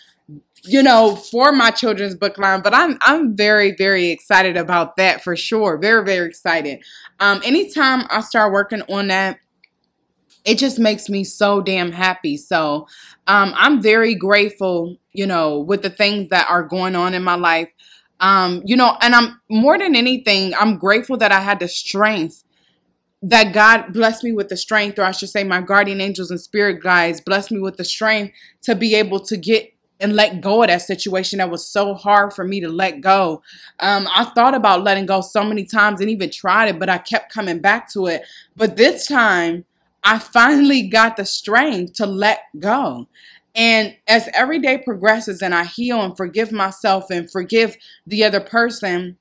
you 0.64 0.82
know 0.82 1.16
for 1.16 1.50
my 1.52 1.70
children's 1.70 2.14
book 2.14 2.38
line 2.38 2.62
but 2.62 2.72
i'm 2.72 2.96
i'm 3.02 3.36
very 3.36 3.74
very 3.76 4.10
excited 4.10 4.56
about 4.56 4.96
that 4.96 5.22
for 5.22 5.34
sure 5.34 5.76
very 5.76 6.04
very 6.04 6.28
excited 6.28 6.80
um 7.18 7.40
anytime 7.44 8.06
i 8.10 8.20
start 8.20 8.52
working 8.52 8.80
on 8.82 9.08
that 9.08 9.38
it 10.44 10.58
just 10.58 10.78
makes 10.78 11.08
me 11.08 11.24
so 11.24 11.60
damn 11.60 11.92
happy. 11.92 12.36
So 12.36 12.86
um, 13.26 13.54
I'm 13.56 13.80
very 13.80 14.14
grateful, 14.14 14.96
you 15.12 15.26
know, 15.26 15.60
with 15.60 15.82
the 15.82 15.90
things 15.90 16.28
that 16.30 16.48
are 16.48 16.62
going 16.62 16.96
on 16.96 17.14
in 17.14 17.22
my 17.22 17.36
life. 17.36 17.68
Um, 18.20 18.62
you 18.64 18.76
know, 18.76 18.96
and 19.00 19.14
I'm 19.14 19.40
more 19.48 19.78
than 19.78 19.96
anything, 19.96 20.54
I'm 20.54 20.78
grateful 20.78 21.16
that 21.18 21.32
I 21.32 21.40
had 21.40 21.58
the 21.58 21.68
strength 21.68 22.44
that 23.22 23.54
God 23.54 23.92
blessed 23.92 24.24
me 24.24 24.32
with 24.32 24.48
the 24.48 24.56
strength, 24.56 24.98
or 24.98 25.04
I 25.04 25.12
should 25.12 25.28
say, 25.28 25.44
my 25.44 25.60
guardian 25.60 26.00
angels 26.00 26.30
and 26.30 26.40
spirit 26.40 26.82
guides 26.82 27.20
blessed 27.20 27.52
me 27.52 27.60
with 27.60 27.76
the 27.76 27.84
strength 27.84 28.34
to 28.62 28.74
be 28.74 28.94
able 28.96 29.20
to 29.20 29.36
get 29.36 29.72
and 30.00 30.16
let 30.16 30.40
go 30.40 30.62
of 30.62 30.68
that 30.68 30.82
situation 30.82 31.38
that 31.38 31.48
was 31.48 31.64
so 31.64 31.94
hard 31.94 32.32
for 32.32 32.42
me 32.42 32.60
to 32.60 32.68
let 32.68 33.00
go. 33.00 33.40
Um, 33.78 34.08
I 34.12 34.24
thought 34.24 34.52
about 34.52 34.82
letting 34.82 35.06
go 35.06 35.20
so 35.20 35.44
many 35.44 35.64
times 35.64 36.00
and 36.00 36.10
even 36.10 36.28
tried 36.28 36.70
it, 36.70 36.80
but 36.80 36.88
I 36.88 36.98
kept 36.98 37.32
coming 37.32 37.60
back 37.60 37.88
to 37.92 38.06
it. 38.06 38.22
But 38.56 38.76
this 38.76 39.06
time, 39.06 39.64
I 40.04 40.18
finally 40.18 40.88
got 40.88 41.16
the 41.16 41.24
strength 41.24 41.94
to 41.94 42.06
let 42.06 42.40
go. 42.58 43.08
And 43.54 43.96
as 44.08 44.28
every 44.34 44.58
day 44.58 44.78
progresses 44.78 45.42
and 45.42 45.54
I 45.54 45.64
heal 45.64 46.00
and 46.00 46.16
forgive 46.16 46.52
myself 46.52 47.10
and 47.10 47.30
forgive 47.30 47.76
the 48.06 48.24
other 48.24 48.40
person, 48.40 49.18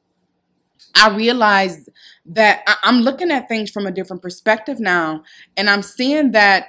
I 0.96 1.16
realize 1.16 1.90
that 2.26 2.64
I'm 2.84 3.02
looking 3.02 3.32
at 3.32 3.48
things 3.48 3.72
from 3.72 3.86
a 3.86 3.92
different 3.92 4.22
perspective 4.22 4.80
now. 4.80 5.24
And 5.58 5.70
I'm 5.70 5.82
seeing 5.82 6.32
that 6.32 6.68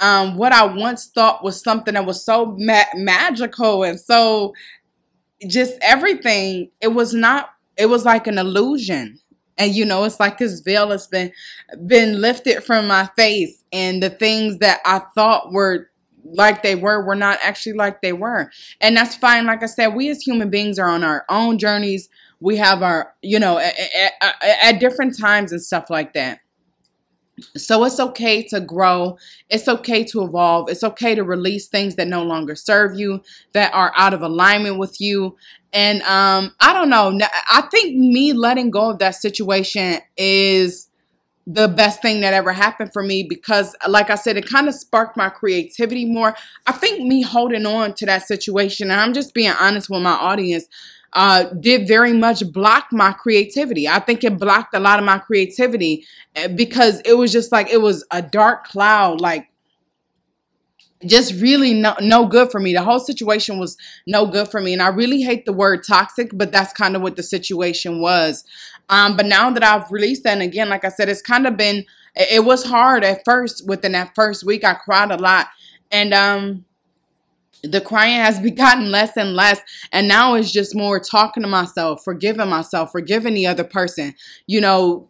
um, 0.00 0.36
what 0.36 0.52
I 0.52 0.64
once 0.64 1.08
thought 1.08 1.44
was 1.44 1.62
something 1.62 1.94
that 1.94 2.06
was 2.06 2.24
so 2.24 2.56
ma- 2.58 2.82
magical 2.94 3.84
and 3.84 4.00
so 4.00 4.54
just 5.46 5.74
everything, 5.82 6.70
it 6.80 6.88
was 6.88 7.14
not, 7.14 7.50
it 7.76 7.86
was 7.86 8.04
like 8.04 8.26
an 8.26 8.38
illusion. 8.38 9.18
And 9.58 9.74
you 9.74 9.84
know, 9.84 10.04
it's 10.04 10.18
like 10.20 10.38
this 10.38 10.60
veil 10.60 10.90
has 10.90 11.06
been 11.06 11.32
been 11.86 12.20
lifted 12.20 12.64
from 12.64 12.86
my 12.86 13.08
face, 13.16 13.62
and 13.72 14.02
the 14.02 14.10
things 14.10 14.58
that 14.58 14.80
I 14.84 15.00
thought 15.14 15.52
were 15.52 15.90
like 16.24 16.62
they 16.62 16.74
were 16.74 17.04
were 17.04 17.16
not 17.16 17.38
actually 17.42 17.74
like 17.74 18.00
they 18.00 18.12
were. 18.12 18.50
And 18.80 18.96
that's 18.96 19.14
fine. 19.14 19.46
Like 19.46 19.62
I 19.62 19.66
said, 19.66 19.88
we 19.88 20.08
as 20.08 20.22
human 20.22 20.50
beings 20.50 20.78
are 20.78 20.88
on 20.88 21.04
our 21.04 21.24
own 21.28 21.58
journeys. 21.58 22.08
We 22.40 22.56
have 22.56 22.82
our, 22.82 23.14
you 23.22 23.38
know, 23.38 23.58
at, 23.58 23.74
at, 24.20 24.34
at 24.42 24.80
different 24.80 25.18
times 25.18 25.52
and 25.52 25.62
stuff 25.62 25.90
like 25.90 26.14
that. 26.14 26.40
So 27.56 27.84
it's 27.84 28.00
okay 28.00 28.42
to 28.48 28.60
grow. 28.60 29.18
It's 29.48 29.68
okay 29.68 30.04
to 30.04 30.22
evolve. 30.22 30.68
It's 30.70 30.82
okay 30.82 31.14
to 31.14 31.24
release 31.24 31.68
things 31.68 31.96
that 31.96 32.08
no 32.08 32.22
longer 32.22 32.54
serve 32.54 32.98
you, 32.98 33.22
that 33.52 33.72
are 33.74 33.92
out 33.96 34.14
of 34.14 34.22
alignment 34.22 34.78
with 34.78 35.00
you. 35.00 35.36
And 35.72 36.02
um, 36.02 36.54
I 36.60 36.72
don't 36.72 36.90
know. 36.90 37.18
I 37.50 37.62
think 37.70 37.96
me 37.96 38.32
letting 38.32 38.70
go 38.70 38.90
of 38.90 38.98
that 38.98 39.14
situation 39.14 40.00
is 40.16 40.88
the 41.46 41.66
best 41.66 42.00
thing 42.00 42.20
that 42.20 42.34
ever 42.34 42.52
happened 42.52 42.92
for 42.92 43.02
me 43.02 43.24
because 43.24 43.74
like 43.88 44.10
I 44.10 44.14
said 44.14 44.36
it 44.36 44.48
kind 44.48 44.68
of 44.68 44.74
sparked 44.74 45.16
my 45.16 45.28
creativity 45.28 46.04
more. 46.04 46.36
I 46.66 46.72
think 46.72 47.04
me 47.04 47.22
holding 47.22 47.66
on 47.66 47.94
to 47.94 48.06
that 48.06 48.28
situation 48.28 48.90
and 48.92 49.00
I'm 49.00 49.12
just 49.12 49.34
being 49.34 49.52
honest 49.58 49.90
with 49.90 50.02
my 50.02 50.12
audience 50.12 50.66
uh, 51.12 51.44
did 51.60 51.86
very 51.86 52.12
much 52.12 52.42
block 52.52 52.86
my 52.90 53.12
creativity. 53.12 53.86
I 53.86 53.98
think 53.98 54.24
it 54.24 54.38
blocked 54.38 54.74
a 54.74 54.80
lot 54.80 54.98
of 54.98 55.04
my 55.04 55.18
creativity 55.18 56.06
eh, 56.36 56.48
because 56.48 57.00
it 57.04 57.14
was 57.14 57.32
just 57.32 57.52
like 57.52 57.68
it 57.70 57.82
was 57.82 58.04
a 58.10 58.22
dark 58.22 58.64
cloud, 58.64 59.20
like 59.20 59.48
just 61.04 61.40
really 61.40 61.74
no, 61.74 61.94
no 62.00 62.26
good 62.26 62.50
for 62.50 62.60
me. 62.60 62.72
The 62.72 62.82
whole 62.82 63.00
situation 63.00 63.58
was 63.58 63.76
no 64.06 64.26
good 64.26 64.48
for 64.48 64.60
me. 64.60 64.72
And 64.72 64.82
I 64.82 64.88
really 64.88 65.22
hate 65.22 65.44
the 65.44 65.52
word 65.52 65.84
toxic, 65.86 66.30
but 66.32 66.52
that's 66.52 66.72
kind 66.72 66.96
of 66.96 67.02
what 67.02 67.16
the 67.16 67.22
situation 67.22 68.00
was. 68.00 68.44
Um, 68.88 69.16
but 69.16 69.26
now 69.26 69.50
that 69.50 69.64
I've 69.64 69.90
released 69.90 70.24
that, 70.24 70.34
and 70.34 70.42
again, 70.42 70.68
like 70.68 70.84
I 70.84 70.88
said, 70.88 71.08
it's 71.08 71.22
kind 71.22 71.46
of 71.46 71.56
been, 71.56 71.84
it 72.14 72.44
was 72.44 72.64
hard 72.64 73.04
at 73.04 73.24
first. 73.24 73.66
Within 73.66 73.92
that 73.92 74.14
first 74.14 74.44
week, 74.44 74.64
I 74.64 74.74
cried 74.74 75.10
a 75.10 75.16
lot. 75.16 75.48
And, 75.90 76.14
um, 76.14 76.64
the 77.62 77.80
crying 77.80 78.16
has 78.16 78.38
gotten 78.56 78.90
less 78.90 79.16
and 79.16 79.34
less. 79.34 79.60
And 79.92 80.08
now 80.08 80.34
it's 80.34 80.52
just 80.52 80.74
more 80.74 81.00
talking 81.00 81.42
to 81.42 81.48
myself 81.48 82.02
forgiving 82.04 82.48
myself 82.48 82.90
forgiving 82.92 83.34
the 83.34 83.46
other 83.46 83.64
person. 83.64 84.14
You 84.46 84.60
know 84.60 85.08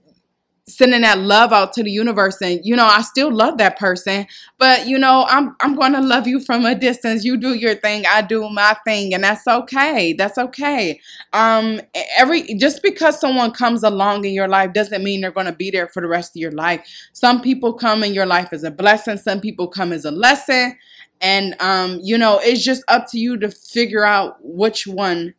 sending 0.76 1.02
that 1.02 1.18
love 1.18 1.52
out 1.52 1.72
to 1.74 1.82
the 1.82 1.90
universe 1.90 2.40
and 2.42 2.60
you 2.64 2.74
know 2.76 2.86
I 2.86 3.02
still 3.02 3.30
love 3.32 3.58
that 3.58 3.78
person 3.78 4.26
but 4.58 4.86
you 4.86 4.98
know 4.98 5.26
I'm 5.28 5.56
I'm 5.60 5.74
going 5.74 5.92
to 5.92 6.00
love 6.00 6.26
you 6.26 6.40
from 6.40 6.64
a 6.64 6.74
distance. 6.74 7.24
You 7.24 7.36
do 7.36 7.54
your 7.54 7.74
thing 7.74 8.04
I 8.06 8.22
do 8.22 8.48
my 8.48 8.76
thing 8.84 9.14
and 9.14 9.24
that's 9.24 9.46
okay 9.46 10.12
that's 10.12 10.38
okay. 10.38 11.00
Um 11.32 11.80
every 12.16 12.54
just 12.54 12.82
because 12.82 13.20
someone 13.20 13.52
comes 13.52 13.82
along 13.82 14.24
in 14.24 14.32
your 14.32 14.48
life 14.48 14.72
doesn't 14.72 15.02
mean 15.02 15.20
they're 15.20 15.30
going 15.30 15.46
to 15.46 15.52
be 15.52 15.70
there 15.70 15.88
for 15.88 16.00
the 16.00 16.08
rest 16.08 16.36
of 16.36 16.40
your 16.40 16.52
life. 16.52 16.86
Some 17.12 17.40
people 17.40 17.72
come 17.72 18.02
in 18.02 18.14
your 18.14 18.26
life 18.26 18.52
as 18.52 18.64
a 18.64 18.70
blessing 18.70 19.16
some 19.16 19.40
people 19.40 19.68
come 19.68 19.92
as 19.92 20.04
a 20.04 20.10
lesson 20.10 20.76
and 21.20 21.54
um 21.60 21.98
you 22.02 22.18
know 22.18 22.40
it's 22.42 22.62
just 22.62 22.82
up 22.88 23.06
to 23.08 23.18
you 23.18 23.38
to 23.38 23.50
figure 23.50 24.04
out 24.04 24.36
which 24.40 24.86
one 24.86 25.34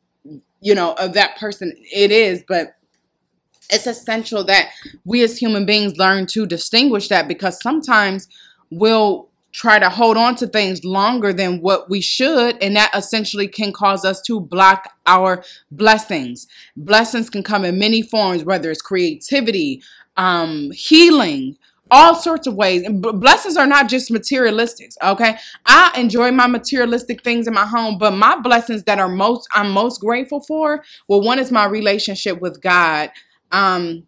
you 0.62 0.74
know 0.74 0.94
of 0.94 1.14
that 1.14 1.38
person 1.38 1.74
it 1.92 2.12
is 2.12 2.44
but 2.48 2.76
it's 3.70 3.88
essential 3.88 4.44
that 4.46 4.70
we 5.06 5.24
as 5.24 5.38
human 5.38 5.66
beings 5.66 5.98
learn 5.98 6.26
to 6.28 6.46
distinguish 6.46 7.08
that 7.10 7.28
because 7.28 7.62
sometimes 7.62 8.28
we'll 8.70 9.30
try 9.52 9.78
to 9.78 9.90
hold 9.90 10.18
on 10.18 10.36
to 10.36 10.48
things 10.48 10.84
longer 10.84 11.32
than 11.32 11.62
what 11.62 11.90
we 11.90 12.02
should 12.02 12.62
and 12.62 12.76
that 12.76 12.92
essentially 12.96 13.48
can 13.48 13.72
cause 13.72 14.04
us 14.04 14.22
to 14.22 14.40
block 14.40 14.90
our 15.06 15.44
blessings. 15.72 16.48
Blessings 16.76 17.30
can 17.30 17.44
come 17.44 17.64
in 17.64 17.78
many 17.78 18.02
forms 18.02 18.44
whether 18.44 18.72
it's 18.72 18.82
creativity 18.82 19.82
um 20.18 20.72
healing 20.72 21.58
all 21.92 22.16
sorts 22.16 22.48
of 22.48 22.56
ways. 22.56 22.82
And 22.82 23.02
blessings 23.02 23.56
are 23.56 23.68
not 23.68 23.88
just 23.88 24.10
materialistic, 24.10 24.92
okay? 25.04 25.38
I 25.68 25.92
enjoy 25.96 26.32
my 26.32 26.48
materialistic 26.48 27.24
things 27.24 27.48
in 27.48 27.54
my 27.54 27.68
home 27.68 28.00
but 28.00 28.12
my 28.12 28.36
blessings 28.40 28.84
that 28.84 29.00
are 29.00 29.10
most 29.10 29.48
i'm 29.54 29.72
most 29.72 30.02
grateful 30.02 30.40
for 30.42 30.84
well 31.08 31.22
one 31.22 31.40
is 31.40 31.52
my 31.52 31.66
relationship 31.66 32.42
with 32.42 32.62
god 32.62 33.12
um, 33.54 34.04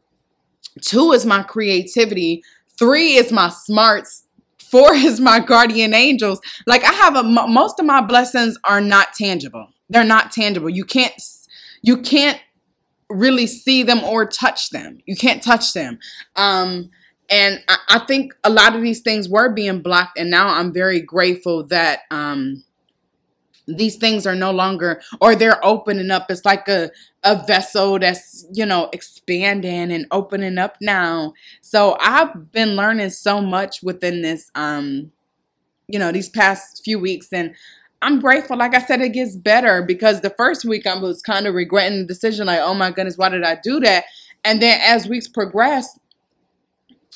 two 0.82 1.12
is 1.14 1.26
my 1.26 1.44
creativity. 1.44 2.44
Three 2.78 3.14
is 3.14 3.32
my 3.32 3.50
smarts. 3.50 4.24
Four 4.60 4.94
is 4.96 5.22
my 5.22 5.40
guardian 5.40 5.94
angels. 5.94 6.42
Like 6.68 6.84
I 6.84 6.92
have 6.94 7.16
a 7.16 7.24
most 7.24 7.80
of 7.80 7.86
my 7.86 8.02
blessings 8.02 8.58
are 8.66 8.82
not 8.82 9.14
tangible. 9.14 9.68
They're 9.90 10.04
not 10.04 10.32
tangible. 10.32 10.70
You 10.70 10.84
can't 10.84 11.14
you 11.82 12.02
can't 12.02 12.40
really 13.10 13.48
see 13.48 13.84
them 13.84 14.04
or 14.04 14.26
touch 14.26 14.72
them. 14.72 14.98
You 15.06 15.16
can't 15.16 15.44
touch 15.44 15.74
them. 15.74 16.00
Um, 16.36 16.90
and 17.30 17.64
I, 17.68 17.78
I, 17.90 18.00
think 18.00 18.34
a 18.44 18.50
lot 18.50 18.76
of 18.76 18.82
these 18.82 19.02
things 19.02 19.30
were 19.30 19.54
being 19.54 19.82
blocked, 19.82 20.18
and 20.18 20.30
now 20.30 20.48
I'm 20.48 20.74
very 20.74 21.00
grateful 21.00 21.66
that 21.68 22.02
um, 22.10 22.64
these 23.68 23.96
things 23.98 24.28
are 24.28 24.36
no 24.36 24.52
longer 24.52 25.02
or 25.22 25.36
they're 25.36 25.64
opening 25.66 26.12
up. 26.12 26.30
It's 26.30 26.46
like 26.46 26.68
a 26.68 26.92
a 27.24 27.44
vessel 27.46 27.98
that's 28.00 28.46
you 28.54 28.66
know 28.66 28.90
expanding 28.94 29.92
and 29.92 30.06
opening 30.12 30.58
up 30.58 30.78
now. 30.82 31.34
So 31.62 31.98
i've 32.00 32.52
been 32.52 32.76
learning 32.76 33.10
so 33.10 33.42
much 33.42 33.82
within 33.82 34.22
this 34.22 34.52
um 34.56 35.12
you 35.88 36.00
know 36.00 36.12
these 36.12 36.30
past 36.30 36.84
few 36.84 37.00
weeks 37.00 37.32
and 37.32 37.56
i'm 38.02 38.20
grateful. 38.20 38.58
Like 38.58 38.76
i 38.76 38.82
said 38.82 39.02
it 39.02 39.10
gets 39.10 39.36
better 39.36 39.82
because 39.82 40.22
the 40.22 40.30
first 40.32 40.66
week 40.66 40.86
i 40.86 40.98
was 40.98 41.22
kind 41.22 41.48
of 41.48 41.56
regretting 41.56 42.00
the 42.00 42.06
decision 42.06 42.48
like 42.48 42.60
oh 42.62 42.74
my 42.74 42.92
goodness 42.92 43.18
why 43.18 43.30
did 43.30 43.44
i 43.44 43.58
do 43.62 43.80
that? 43.82 44.06
And 44.44 44.62
then 44.62 44.80
as 44.84 45.08
weeks 45.08 45.28
progressed 45.28 46.00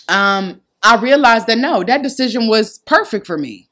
um 0.07 0.61
i 0.81 0.99
realized 0.99 1.45
that 1.45 1.59
no 1.59 1.83
that 1.83 2.01
decision 2.01 2.47
was 2.47 2.79
perfect 2.79 3.27
for 3.27 3.37
me 3.37 3.68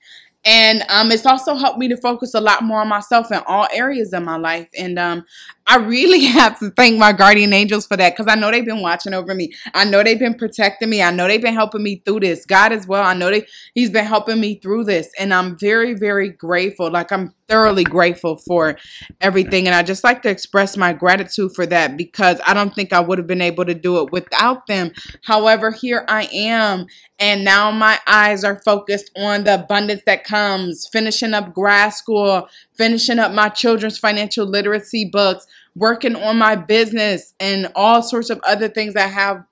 and 0.48 0.82
um, 0.88 1.12
it's 1.12 1.25
also 1.25 1.56
helped 1.56 1.77
me 1.77 1.89
to 1.89 1.98
focus 1.98 2.34
a 2.34 2.39
lot 2.39 2.63
more 2.63 2.80
on 2.80 2.88
myself 2.88 3.34
in 3.34 3.42
all 3.48 3.68
areas 3.74 4.13
of 4.13 4.24
my 4.24 4.38
life. 4.38 4.70
And 4.80 4.98
um, 4.98 5.25
I 5.68 5.78
really 5.78 6.24
have 6.26 6.58
to 6.60 6.72
thank 6.72 6.98
my 6.98 7.12
guardian 7.12 7.54
angels 7.54 7.86
for 7.86 7.98
that 7.98 8.16
because 8.16 8.32
I 8.32 8.40
know 8.40 8.52
they've 8.52 8.66
been 8.66 8.82
watching 8.82 9.14
over 9.14 9.34
me. 9.34 9.52
I 9.74 9.86
know 9.86 10.02
they've 10.02 10.18
been 10.18 10.36
protecting 10.36 10.90
me. 10.90 11.02
I 11.02 11.12
know 11.12 11.28
they've 11.28 11.42
been 11.42 11.54
helping 11.54 11.84
me 11.84 12.02
through 12.06 12.22
this. 12.22 12.46
God 12.46 12.72
as 12.72 12.88
well. 12.88 13.04
I 13.04 13.14
know 13.14 13.30
they 13.30 13.46
He's 13.74 13.90
been 13.90 14.06
helping 14.06 14.40
me 14.40 14.60
through 14.60 14.86
this, 14.86 15.10
and 15.20 15.34
I'm 15.34 15.58
very, 15.60 15.94
very 15.94 16.30
grateful. 16.30 16.90
Like 16.90 17.12
I'm 17.12 17.34
thoroughly 17.48 17.84
grateful 17.84 18.38
for 18.38 18.78
everything, 19.22 19.68
and 19.68 19.76
I 19.76 19.84
just 19.84 20.04
like 20.04 20.22
to 20.24 20.30
express 20.30 20.78
my 20.78 20.94
gratitude 20.94 21.52
for 21.54 21.66
that 21.68 21.98
because 21.98 22.40
I 22.46 22.54
don't 22.54 22.74
think 22.74 22.94
I 22.94 23.00
would 23.00 23.18
have 23.18 23.28
been 23.28 23.42
able 23.42 23.66
to 23.66 23.74
do 23.74 24.02
it 24.02 24.12
without 24.12 24.68
them. 24.68 24.92
However, 25.24 25.72
here 25.72 26.06
I 26.08 26.30
am, 26.34 26.86
and 27.20 27.44
now 27.44 27.72
my 27.72 28.00
eyes 28.08 28.44
are 28.44 28.62
focused 28.64 29.12
on 29.18 29.44
the 29.44 29.56
abundance 29.56 30.02
that 30.06 30.24
comes. 30.24 30.88
Finishing 30.92 31.34
up 31.34 31.54
grad 31.54 31.94
school, 31.94 32.48
finishing 32.78 33.20
up 33.20 33.32
my 33.32 33.50
children's 33.50 33.98
financial 33.98 34.46
literacy 34.46 35.10
books 35.12 35.46
working 35.77 36.15
on 36.15 36.38
my 36.38 36.55
business 36.55 37.34
and 37.39 37.72
all 37.75 38.01
sorts 38.01 38.29
of 38.29 38.39
other 38.46 38.67
things 38.67 38.96
I 38.96 39.07
have 39.07 39.43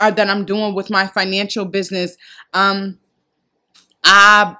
uh, 0.00 0.10
that 0.10 0.28
I'm 0.28 0.44
doing 0.44 0.74
with 0.74 0.90
my 0.90 1.06
financial 1.06 1.64
business. 1.64 2.16
Um, 2.54 2.98
I 4.02 4.56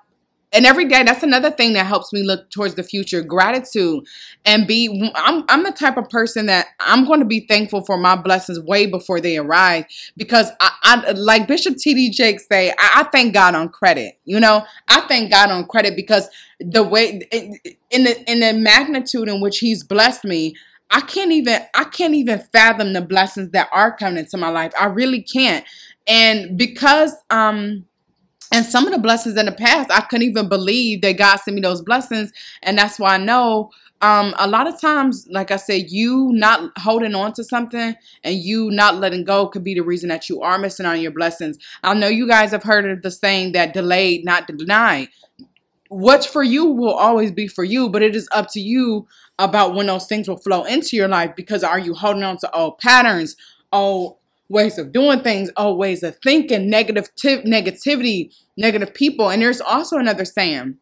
and 0.54 0.64
every 0.64 0.84
day 0.84 1.02
that's 1.02 1.24
another 1.24 1.50
thing 1.50 1.72
that 1.72 1.84
helps 1.84 2.12
me 2.12 2.22
look 2.22 2.48
towards 2.50 2.76
the 2.76 2.82
future 2.84 3.20
gratitude 3.22 4.06
and 4.44 4.66
be 4.66 5.10
I'm, 5.16 5.44
I'm 5.48 5.64
the 5.64 5.72
type 5.72 5.96
of 5.96 6.08
person 6.08 6.46
that 6.46 6.68
i'm 6.78 7.04
going 7.04 7.18
to 7.18 7.26
be 7.26 7.40
thankful 7.46 7.84
for 7.84 7.98
my 7.98 8.14
blessings 8.14 8.60
way 8.60 8.86
before 8.86 9.20
they 9.20 9.36
arrive 9.36 9.86
because 10.16 10.50
i, 10.60 10.70
I 10.82 11.10
like 11.12 11.48
bishop 11.48 11.76
T.D. 11.76 12.10
Jakes 12.10 12.46
say 12.48 12.70
I, 12.70 13.00
I, 13.00 13.04
thank 13.10 13.34
god 13.34 13.54
on 13.54 13.68
credit 13.68 14.18
you 14.24 14.38
know 14.38 14.64
i 14.88 15.00
thank 15.00 15.30
god 15.30 15.50
on 15.50 15.66
credit 15.66 15.96
because 15.96 16.28
the 16.60 16.84
way 16.84 17.20
in 17.90 18.04
the 18.04 18.30
in 18.30 18.40
the 18.40 18.52
magnitude 18.52 19.28
in 19.28 19.40
which 19.40 19.58
he's 19.58 19.82
blessed 19.82 20.24
me 20.24 20.54
I 20.94 21.00
can't 21.00 21.32
even 21.32 21.60
I 21.74 21.84
can't 21.84 22.14
even 22.14 22.38
fathom 22.52 22.92
the 22.92 23.02
blessings 23.02 23.50
that 23.50 23.68
are 23.72 23.96
coming 23.96 24.18
into 24.18 24.36
my 24.36 24.48
life. 24.48 24.72
I 24.80 24.86
really 24.86 25.22
can't. 25.22 25.66
And 26.06 26.56
because 26.56 27.12
um 27.30 27.84
and 28.52 28.64
some 28.64 28.86
of 28.86 28.92
the 28.92 29.00
blessings 29.00 29.36
in 29.36 29.46
the 29.46 29.52
past, 29.52 29.90
I 29.90 30.02
couldn't 30.02 30.28
even 30.28 30.48
believe 30.48 31.02
that 31.02 31.18
God 31.18 31.36
sent 31.38 31.56
me 31.56 31.60
those 31.60 31.82
blessings. 31.82 32.30
And 32.62 32.78
that's 32.78 33.00
why 33.00 33.14
I 33.14 33.18
know 33.18 33.72
um, 34.00 34.34
a 34.38 34.46
lot 34.46 34.68
of 34.68 34.80
times, 34.80 35.26
like 35.30 35.50
I 35.50 35.56
said, 35.56 35.90
you 35.90 36.30
not 36.32 36.70
holding 36.76 37.16
on 37.16 37.32
to 37.32 37.42
something 37.42 37.96
and 38.22 38.34
you 38.36 38.70
not 38.70 38.96
letting 38.96 39.24
go 39.24 39.48
could 39.48 39.64
be 39.64 39.74
the 39.74 39.80
reason 39.80 40.10
that 40.10 40.28
you 40.28 40.42
are 40.42 40.58
missing 40.58 40.86
on 40.86 41.00
your 41.00 41.10
blessings. 41.10 41.58
I 41.82 41.94
know 41.94 42.06
you 42.06 42.28
guys 42.28 42.52
have 42.52 42.62
heard 42.62 42.88
of 42.88 43.02
the 43.02 43.10
saying 43.10 43.52
that 43.52 43.72
delayed, 43.72 44.24
not 44.24 44.46
denied 44.46 45.08
what's 45.94 46.26
for 46.26 46.42
you 46.42 46.66
will 46.66 46.94
always 46.94 47.30
be 47.30 47.46
for 47.46 47.62
you, 47.62 47.88
but 47.88 48.02
it 48.02 48.16
is 48.16 48.28
up 48.32 48.48
to 48.50 48.60
you 48.60 49.06
about 49.38 49.74
when 49.74 49.86
those 49.86 50.06
things 50.06 50.28
will 50.28 50.36
flow 50.36 50.64
into 50.64 50.96
your 50.96 51.06
life 51.06 51.36
because 51.36 51.62
are 51.62 51.78
you 51.78 51.94
holding 51.94 52.24
on 52.24 52.36
to 52.38 52.50
old 52.52 52.78
patterns, 52.78 53.36
old 53.72 54.16
ways 54.48 54.76
of 54.76 54.92
doing 54.92 55.20
things, 55.20 55.50
old 55.56 55.78
ways 55.78 56.02
of 56.02 56.18
thinking, 56.22 56.68
negative 56.68 57.14
t- 57.14 57.42
negativity, 57.42 58.34
negative 58.56 58.92
people. 58.92 59.30
And 59.30 59.40
there's 59.40 59.60
also 59.60 59.96
another 59.96 60.24
saying 60.24 60.78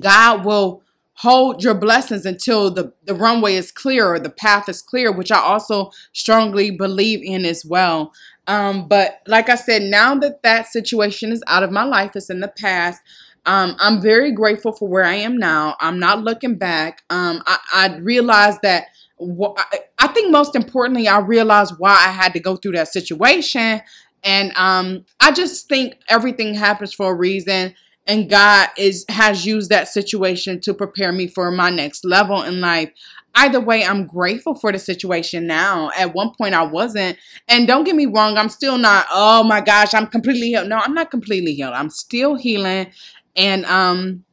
God 0.00 0.44
will 0.44 0.82
hold 1.14 1.64
your 1.64 1.74
blessings 1.74 2.26
until 2.26 2.70
the, 2.70 2.92
the 3.04 3.14
runway 3.14 3.54
is 3.54 3.72
clear 3.72 4.12
or 4.12 4.18
the 4.18 4.28
path 4.28 4.68
is 4.68 4.82
clear, 4.82 5.10
which 5.10 5.32
I 5.32 5.38
also 5.38 5.90
strongly 6.12 6.70
believe 6.70 7.22
in 7.22 7.46
as 7.46 7.64
well. 7.64 8.12
Um, 8.46 8.86
but 8.86 9.20
like 9.26 9.48
I 9.48 9.54
said, 9.54 9.82
now 9.82 10.14
that 10.16 10.42
that 10.42 10.66
situation 10.66 11.32
is 11.32 11.42
out 11.46 11.62
of 11.62 11.72
my 11.72 11.84
life, 11.84 12.12
it's 12.14 12.28
in 12.28 12.40
the 12.40 12.48
past. 12.48 13.00
Um, 13.46 13.76
I'm 13.78 14.00
very 14.00 14.32
grateful 14.32 14.72
for 14.72 14.88
where 14.88 15.04
I 15.04 15.14
am 15.14 15.38
now. 15.38 15.76
I'm 15.80 15.98
not 15.98 16.22
looking 16.22 16.56
back. 16.56 17.02
Um, 17.10 17.42
I, 17.46 17.58
I 17.72 17.96
realized 17.98 18.60
that. 18.62 18.86
Wh- 19.18 19.58
I 19.98 20.08
think 20.08 20.30
most 20.30 20.54
importantly, 20.54 21.08
I 21.08 21.20
realized 21.20 21.74
why 21.78 21.92
I 21.92 22.10
had 22.10 22.34
to 22.34 22.40
go 22.40 22.56
through 22.56 22.72
that 22.72 22.88
situation, 22.88 23.80
and 24.22 24.54
um, 24.56 25.06
I 25.20 25.32
just 25.32 25.68
think 25.68 25.94
everything 26.10 26.54
happens 26.54 26.92
for 26.92 27.12
a 27.12 27.14
reason 27.14 27.74
and 28.06 28.30
God 28.30 28.68
is 28.76 29.04
has 29.08 29.44
used 29.44 29.70
that 29.70 29.88
situation 29.88 30.60
to 30.60 30.74
prepare 30.74 31.12
me 31.12 31.26
for 31.26 31.50
my 31.50 31.70
next 31.70 32.04
level 32.04 32.42
in 32.42 32.60
life. 32.60 32.90
Either 33.34 33.60
way, 33.60 33.84
I'm 33.84 34.06
grateful 34.06 34.54
for 34.54 34.72
the 34.72 34.78
situation 34.78 35.46
now. 35.46 35.90
At 35.94 36.14
one 36.14 36.32
point 36.38 36.54
I 36.54 36.62
wasn't. 36.62 37.18
And 37.48 37.66
don't 37.66 37.84
get 37.84 37.94
me 37.94 38.06
wrong, 38.06 38.38
I'm 38.38 38.48
still 38.48 38.78
not, 38.78 39.06
oh 39.10 39.42
my 39.42 39.60
gosh, 39.60 39.92
I'm 39.92 40.06
completely 40.06 40.46
healed. 40.48 40.68
No, 40.68 40.76
I'm 40.78 40.94
not 40.94 41.10
completely 41.10 41.52
healed. 41.52 41.74
I'm 41.74 41.90
still 41.90 42.36
healing 42.36 42.90
and 43.36 43.64
um 43.66 44.24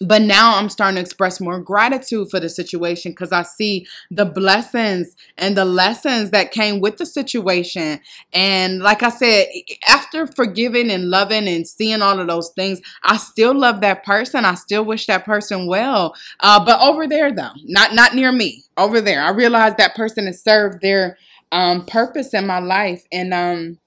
but 0.00 0.22
now 0.22 0.56
I'm 0.56 0.68
starting 0.68 0.96
to 0.96 1.00
express 1.00 1.40
more 1.40 1.58
gratitude 1.58 2.30
for 2.30 2.38
the 2.38 2.48
situation 2.48 3.12
because 3.12 3.32
I 3.32 3.42
see 3.42 3.86
the 4.10 4.24
blessings 4.24 5.16
and 5.36 5.56
the 5.56 5.64
lessons 5.64 6.30
that 6.30 6.52
came 6.52 6.80
with 6.80 6.98
the 6.98 7.06
situation. 7.06 8.00
And 8.32 8.80
like 8.80 9.02
I 9.02 9.08
said, 9.08 9.48
after 9.88 10.26
forgiving 10.26 10.90
and 10.90 11.10
loving 11.10 11.48
and 11.48 11.66
seeing 11.66 12.00
all 12.00 12.20
of 12.20 12.28
those 12.28 12.50
things, 12.50 12.80
I 13.02 13.16
still 13.16 13.54
love 13.54 13.80
that 13.80 14.04
person. 14.04 14.44
I 14.44 14.54
still 14.54 14.84
wish 14.84 15.06
that 15.06 15.24
person 15.24 15.66
well. 15.66 16.14
Uh, 16.40 16.64
but 16.64 16.80
over 16.80 17.08
there, 17.08 17.32
though, 17.34 17.50
not 17.64 17.94
not 17.94 18.14
near 18.14 18.30
me. 18.30 18.64
Over 18.76 19.00
there, 19.00 19.22
I 19.22 19.30
realize 19.30 19.74
that 19.78 19.96
person 19.96 20.26
has 20.26 20.42
served 20.42 20.80
their 20.80 21.18
um, 21.50 21.84
purpose 21.86 22.34
in 22.34 22.46
my 22.46 22.60
life, 22.60 23.04
and 23.10 23.34
um, 23.34 23.78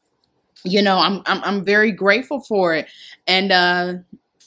you 0.66 0.82
know, 0.82 0.98
I'm, 0.98 1.22
I'm 1.26 1.42
I'm 1.44 1.64
very 1.64 1.92
grateful 1.92 2.42
for 2.42 2.74
it. 2.74 2.90
And 3.28 3.52
uh, 3.52 3.94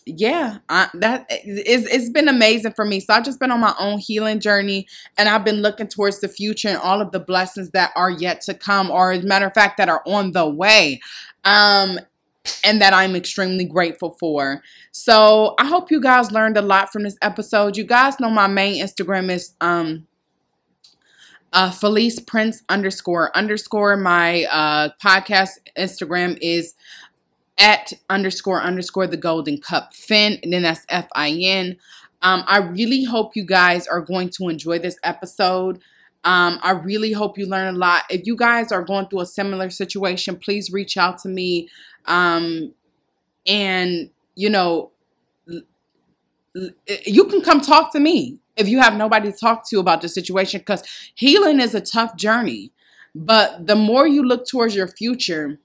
yeah, 0.07 0.59
I, 0.69 0.89
that 0.95 1.27
is 1.31 1.87
it's 1.87 2.11
been 2.11 2.29
amazing 2.29 2.73
for 2.73 2.85
me. 2.85 3.01
So 3.01 3.15
I've 3.15 3.25
just 3.25 3.41
been 3.41 3.51
on 3.51 3.61
my 3.61 3.75
own 3.79 3.99
healing 3.99 4.41
journey, 4.41 4.87
and 5.17 5.29
I've 5.29 5.45
been 5.45 5.63
looking 5.63 5.89
towards 5.89 6.21
the 6.21 6.29
future 6.29 6.69
and 6.69 6.79
all 6.79 7.01
of 7.01 7.11
the 7.13 7.21
blessings 7.21 7.71
that 7.71 7.91
are 7.97 8.11
yet 8.11 8.43
to 8.43 8.55
come, 8.55 8.91
or 8.91 9.13
as 9.13 9.25
a 9.25 9.27
matter 9.27 9.47
of 9.47 9.55
fact, 9.55 9.79
that 9.79 9.89
are 9.89 10.03
on 10.07 10.33
the 10.33 10.49
way. 10.49 11.01
Um, 11.45 11.99
and 12.63 12.81
that 12.81 12.93
I'm 12.93 13.17
extremely 13.17 13.65
grateful 13.65 14.17
for. 14.21 14.63
So 14.93 15.55
I 15.59 15.67
hope 15.67 15.91
you 15.91 16.01
guys 16.01 16.31
learned 16.31 16.57
a 16.57 16.63
lot 16.63 16.93
from 16.93 17.03
this 17.03 17.17
episode. 17.23 17.77
You 17.77 17.85
guys 17.85 18.21
know 18.21 18.31
my 18.31 18.47
main 18.47 18.83
Instagram 18.83 19.31
is 19.31 19.55
um 19.61 20.07
uh 21.53 21.71
Felice 21.71 22.21
Prince 22.21 22.63
underscore 22.69 23.35
underscore. 23.37 23.97
My 23.97 24.45
uh 24.45 24.91
podcast 25.03 25.53
Instagram 25.79 26.37
is 26.43 26.75
at 27.59 27.93
underscore 28.11 28.63
underscore 28.63 29.07
the 29.07 29.17
golden 29.17 29.59
cup 29.59 29.95
fin 29.95 30.39
and 30.43 30.53
then 30.53 30.63
that's 30.63 30.85
f-i-n 30.89 31.77
um, 32.23 32.43
i 32.47 32.59
really 32.59 33.05
hope 33.05 33.37
you 33.37 33.45
guys 33.45 33.87
are 33.87 34.01
going 34.01 34.29
to 34.29 34.49
enjoy 34.49 34.79
this 34.79 34.99
episode. 35.05 35.77
Um, 36.25 36.59
i 36.63 36.71
really 36.71 37.13
hope 37.13 37.39
you 37.39 37.47
learn 37.47 37.75
a 37.75 37.79
lot. 37.79 38.05
If 38.11 38.27
you 38.27 38.37
guys 38.37 38.73
are 38.73 38.83
going 38.83 39.09
through 39.09 39.21
a 39.21 39.27
similar 39.27 39.71
situation 39.71 40.37
please 40.37 40.73
reach 40.73 40.97
out 40.97 41.19
to 41.19 41.29
me. 41.29 41.69
Um, 42.07 42.75
and 43.47 44.11
you 44.35 44.51
know 44.51 44.91
you 47.07 47.25
can 47.25 47.41
come 47.41 47.61
talk 47.61 47.93
to 47.93 48.01
me 48.01 48.39
if 48.57 48.69
you 48.69 48.81
have 48.81 48.97
nobody 48.97 49.33
to 49.33 49.37
talk 49.37 49.69
to 49.69 49.81
about 49.81 50.01
the 50.01 50.09
situation 50.09 50.61
because 50.61 50.83
healing 51.15 51.61
is 51.61 51.75
a 51.75 51.81
tough 51.81 52.17
journey. 52.17 52.71
But 53.15 53.67
the 53.67 53.77
more 53.77 54.07
you 54.07 54.23
look 54.25 54.47
towards 54.47 54.75
your 54.75 54.89
future 54.89 55.59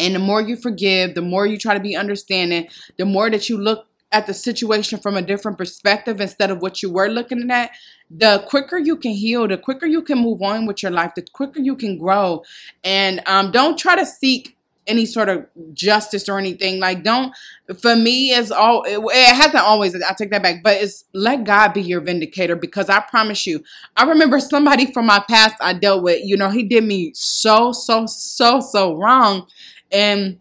and 0.00 0.14
the 0.14 0.18
more 0.18 0.40
you 0.40 0.56
forgive, 0.56 1.14
the 1.14 1.22
more 1.22 1.46
you 1.46 1.58
try 1.58 1.74
to 1.74 1.80
be 1.80 1.96
understanding, 1.96 2.68
the 2.96 3.04
more 3.04 3.30
that 3.30 3.48
you 3.48 3.58
look 3.58 3.86
at 4.12 4.26
the 4.26 4.34
situation 4.34 4.98
from 4.98 5.16
a 5.16 5.22
different 5.22 5.56
perspective 5.56 6.20
instead 6.20 6.50
of 6.50 6.60
what 6.60 6.82
you 6.82 6.90
were 6.90 7.08
looking 7.08 7.50
at, 7.50 7.70
the 8.10 8.44
quicker 8.48 8.76
you 8.76 8.96
can 8.96 9.12
heal, 9.12 9.46
the 9.46 9.56
quicker 9.56 9.86
you 9.86 10.02
can 10.02 10.18
move 10.18 10.42
on 10.42 10.66
with 10.66 10.82
your 10.82 10.90
life, 10.90 11.12
the 11.14 11.22
quicker 11.32 11.60
you 11.60 11.76
can 11.76 11.96
grow. 11.96 12.42
And 12.82 13.22
um, 13.26 13.52
don't 13.52 13.78
try 13.78 13.94
to 13.96 14.04
seek 14.04 14.56
any 14.86 15.06
sort 15.06 15.28
of 15.28 15.46
justice 15.72 16.28
or 16.28 16.38
anything. 16.38 16.80
Like, 16.80 17.04
don't, 17.04 17.32
for 17.78 17.94
me, 17.94 18.32
it's 18.32 18.50
all, 18.50 18.82
it, 18.82 18.98
it, 18.98 19.36
hasn't 19.36 19.62
always, 19.62 19.94
I 19.94 20.12
take 20.14 20.30
that 20.30 20.42
back, 20.42 20.62
but 20.64 20.78
it's 20.82 21.04
let 21.12 21.44
God 21.44 21.72
be 21.72 21.82
your 21.82 22.00
vindicator 22.00 22.56
because 22.56 22.90
I 22.90 23.00
promise 23.00 23.46
you, 23.46 23.62
I 23.96 24.04
remember 24.04 24.40
somebody 24.40 24.92
from 24.92 25.06
my 25.06 25.22
past 25.28 25.54
I 25.60 25.74
dealt 25.74 26.02
with, 26.02 26.24
you 26.24 26.36
know, 26.36 26.50
he 26.50 26.64
did 26.64 26.84
me 26.84 27.12
so, 27.14 27.72
so, 27.72 28.06
so, 28.06 28.60
so 28.60 28.96
wrong. 28.96 29.46
And 29.92 30.38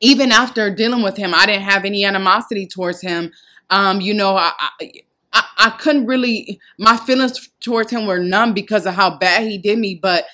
even 0.00 0.32
after 0.32 0.74
dealing 0.74 1.02
with 1.02 1.16
him, 1.16 1.34
I 1.34 1.46
didn't 1.46 1.62
have 1.62 1.84
any 1.84 2.04
animosity 2.04 2.66
towards 2.66 3.00
him. 3.00 3.32
Um, 3.70 4.00
you 4.00 4.14
know, 4.14 4.36
I, 4.36 4.52
I, 4.80 5.44
I 5.58 5.70
couldn't 5.70 6.06
really, 6.06 6.60
my 6.78 6.96
feelings 6.96 7.50
towards 7.60 7.90
him 7.90 8.06
were 8.06 8.18
numb 8.18 8.54
because 8.54 8.86
of 8.86 8.94
how 8.94 9.18
bad 9.18 9.42
he 9.42 9.58
did 9.58 9.78
me. 9.78 9.94
But 9.94 10.24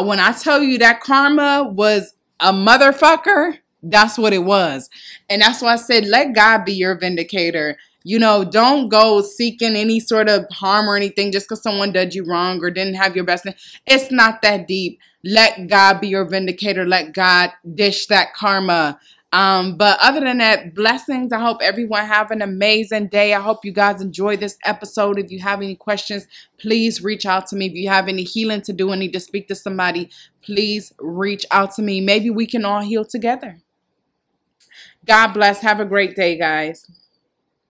when 0.00 0.20
I 0.20 0.32
tell 0.32 0.62
you 0.62 0.78
that 0.78 1.00
karma 1.00 1.64
was 1.64 2.14
a 2.40 2.52
motherfucker, 2.52 3.58
that's 3.82 4.18
what 4.18 4.32
it 4.32 4.44
was. 4.44 4.88
And 5.28 5.42
that's 5.42 5.62
why 5.62 5.72
I 5.74 5.76
said, 5.76 6.06
let 6.06 6.34
God 6.34 6.64
be 6.64 6.72
your 6.72 6.98
vindicator. 6.98 7.76
You 8.04 8.18
know, 8.18 8.44
don't 8.44 8.90
go 8.90 9.22
seeking 9.22 9.74
any 9.74 9.98
sort 9.98 10.28
of 10.28 10.44
harm 10.52 10.88
or 10.88 10.94
anything 10.96 11.32
just 11.32 11.48
because 11.48 11.62
someone 11.62 11.90
did 11.90 12.14
you 12.14 12.24
wrong 12.24 12.62
or 12.62 12.70
didn't 12.70 12.94
have 12.94 13.16
your 13.16 13.24
best. 13.24 13.46
It's 13.86 14.12
not 14.12 14.42
that 14.42 14.68
deep. 14.68 15.00
Let 15.24 15.68
God 15.68 16.02
be 16.02 16.08
your 16.08 16.28
vindicator. 16.28 16.84
Let 16.84 17.14
God 17.14 17.50
dish 17.74 18.06
that 18.08 18.34
karma. 18.34 19.00
Um, 19.32 19.76
but 19.76 19.98
other 20.00 20.20
than 20.20 20.38
that, 20.38 20.74
blessings. 20.74 21.32
I 21.32 21.40
hope 21.40 21.58
everyone 21.60 22.04
have 22.04 22.30
an 22.30 22.40
amazing 22.40 23.08
day. 23.08 23.34
I 23.34 23.40
hope 23.40 23.64
you 23.64 23.72
guys 23.72 24.00
enjoy 24.00 24.36
this 24.36 24.58
episode. 24.64 25.18
If 25.18 25.32
you 25.32 25.40
have 25.40 25.60
any 25.60 25.74
questions, 25.74 26.28
please 26.58 27.02
reach 27.02 27.26
out 27.26 27.48
to 27.48 27.56
me. 27.56 27.66
If 27.66 27.74
you 27.74 27.88
have 27.88 28.06
any 28.06 28.22
healing 28.22 28.60
to 28.62 28.72
do 28.72 28.92
and 28.92 29.00
need 29.00 29.12
to 29.14 29.18
speak 29.18 29.48
to 29.48 29.56
somebody, 29.56 30.08
please 30.40 30.92
reach 31.00 31.46
out 31.50 31.74
to 31.76 31.82
me. 31.82 32.00
Maybe 32.00 32.30
we 32.30 32.46
can 32.46 32.64
all 32.64 32.82
heal 32.82 33.04
together. 33.04 33.58
God 35.04 35.32
bless. 35.32 35.60
Have 35.62 35.80
a 35.80 35.84
great 35.84 36.14
day, 36.14 36.38
guys. 36.38 36.88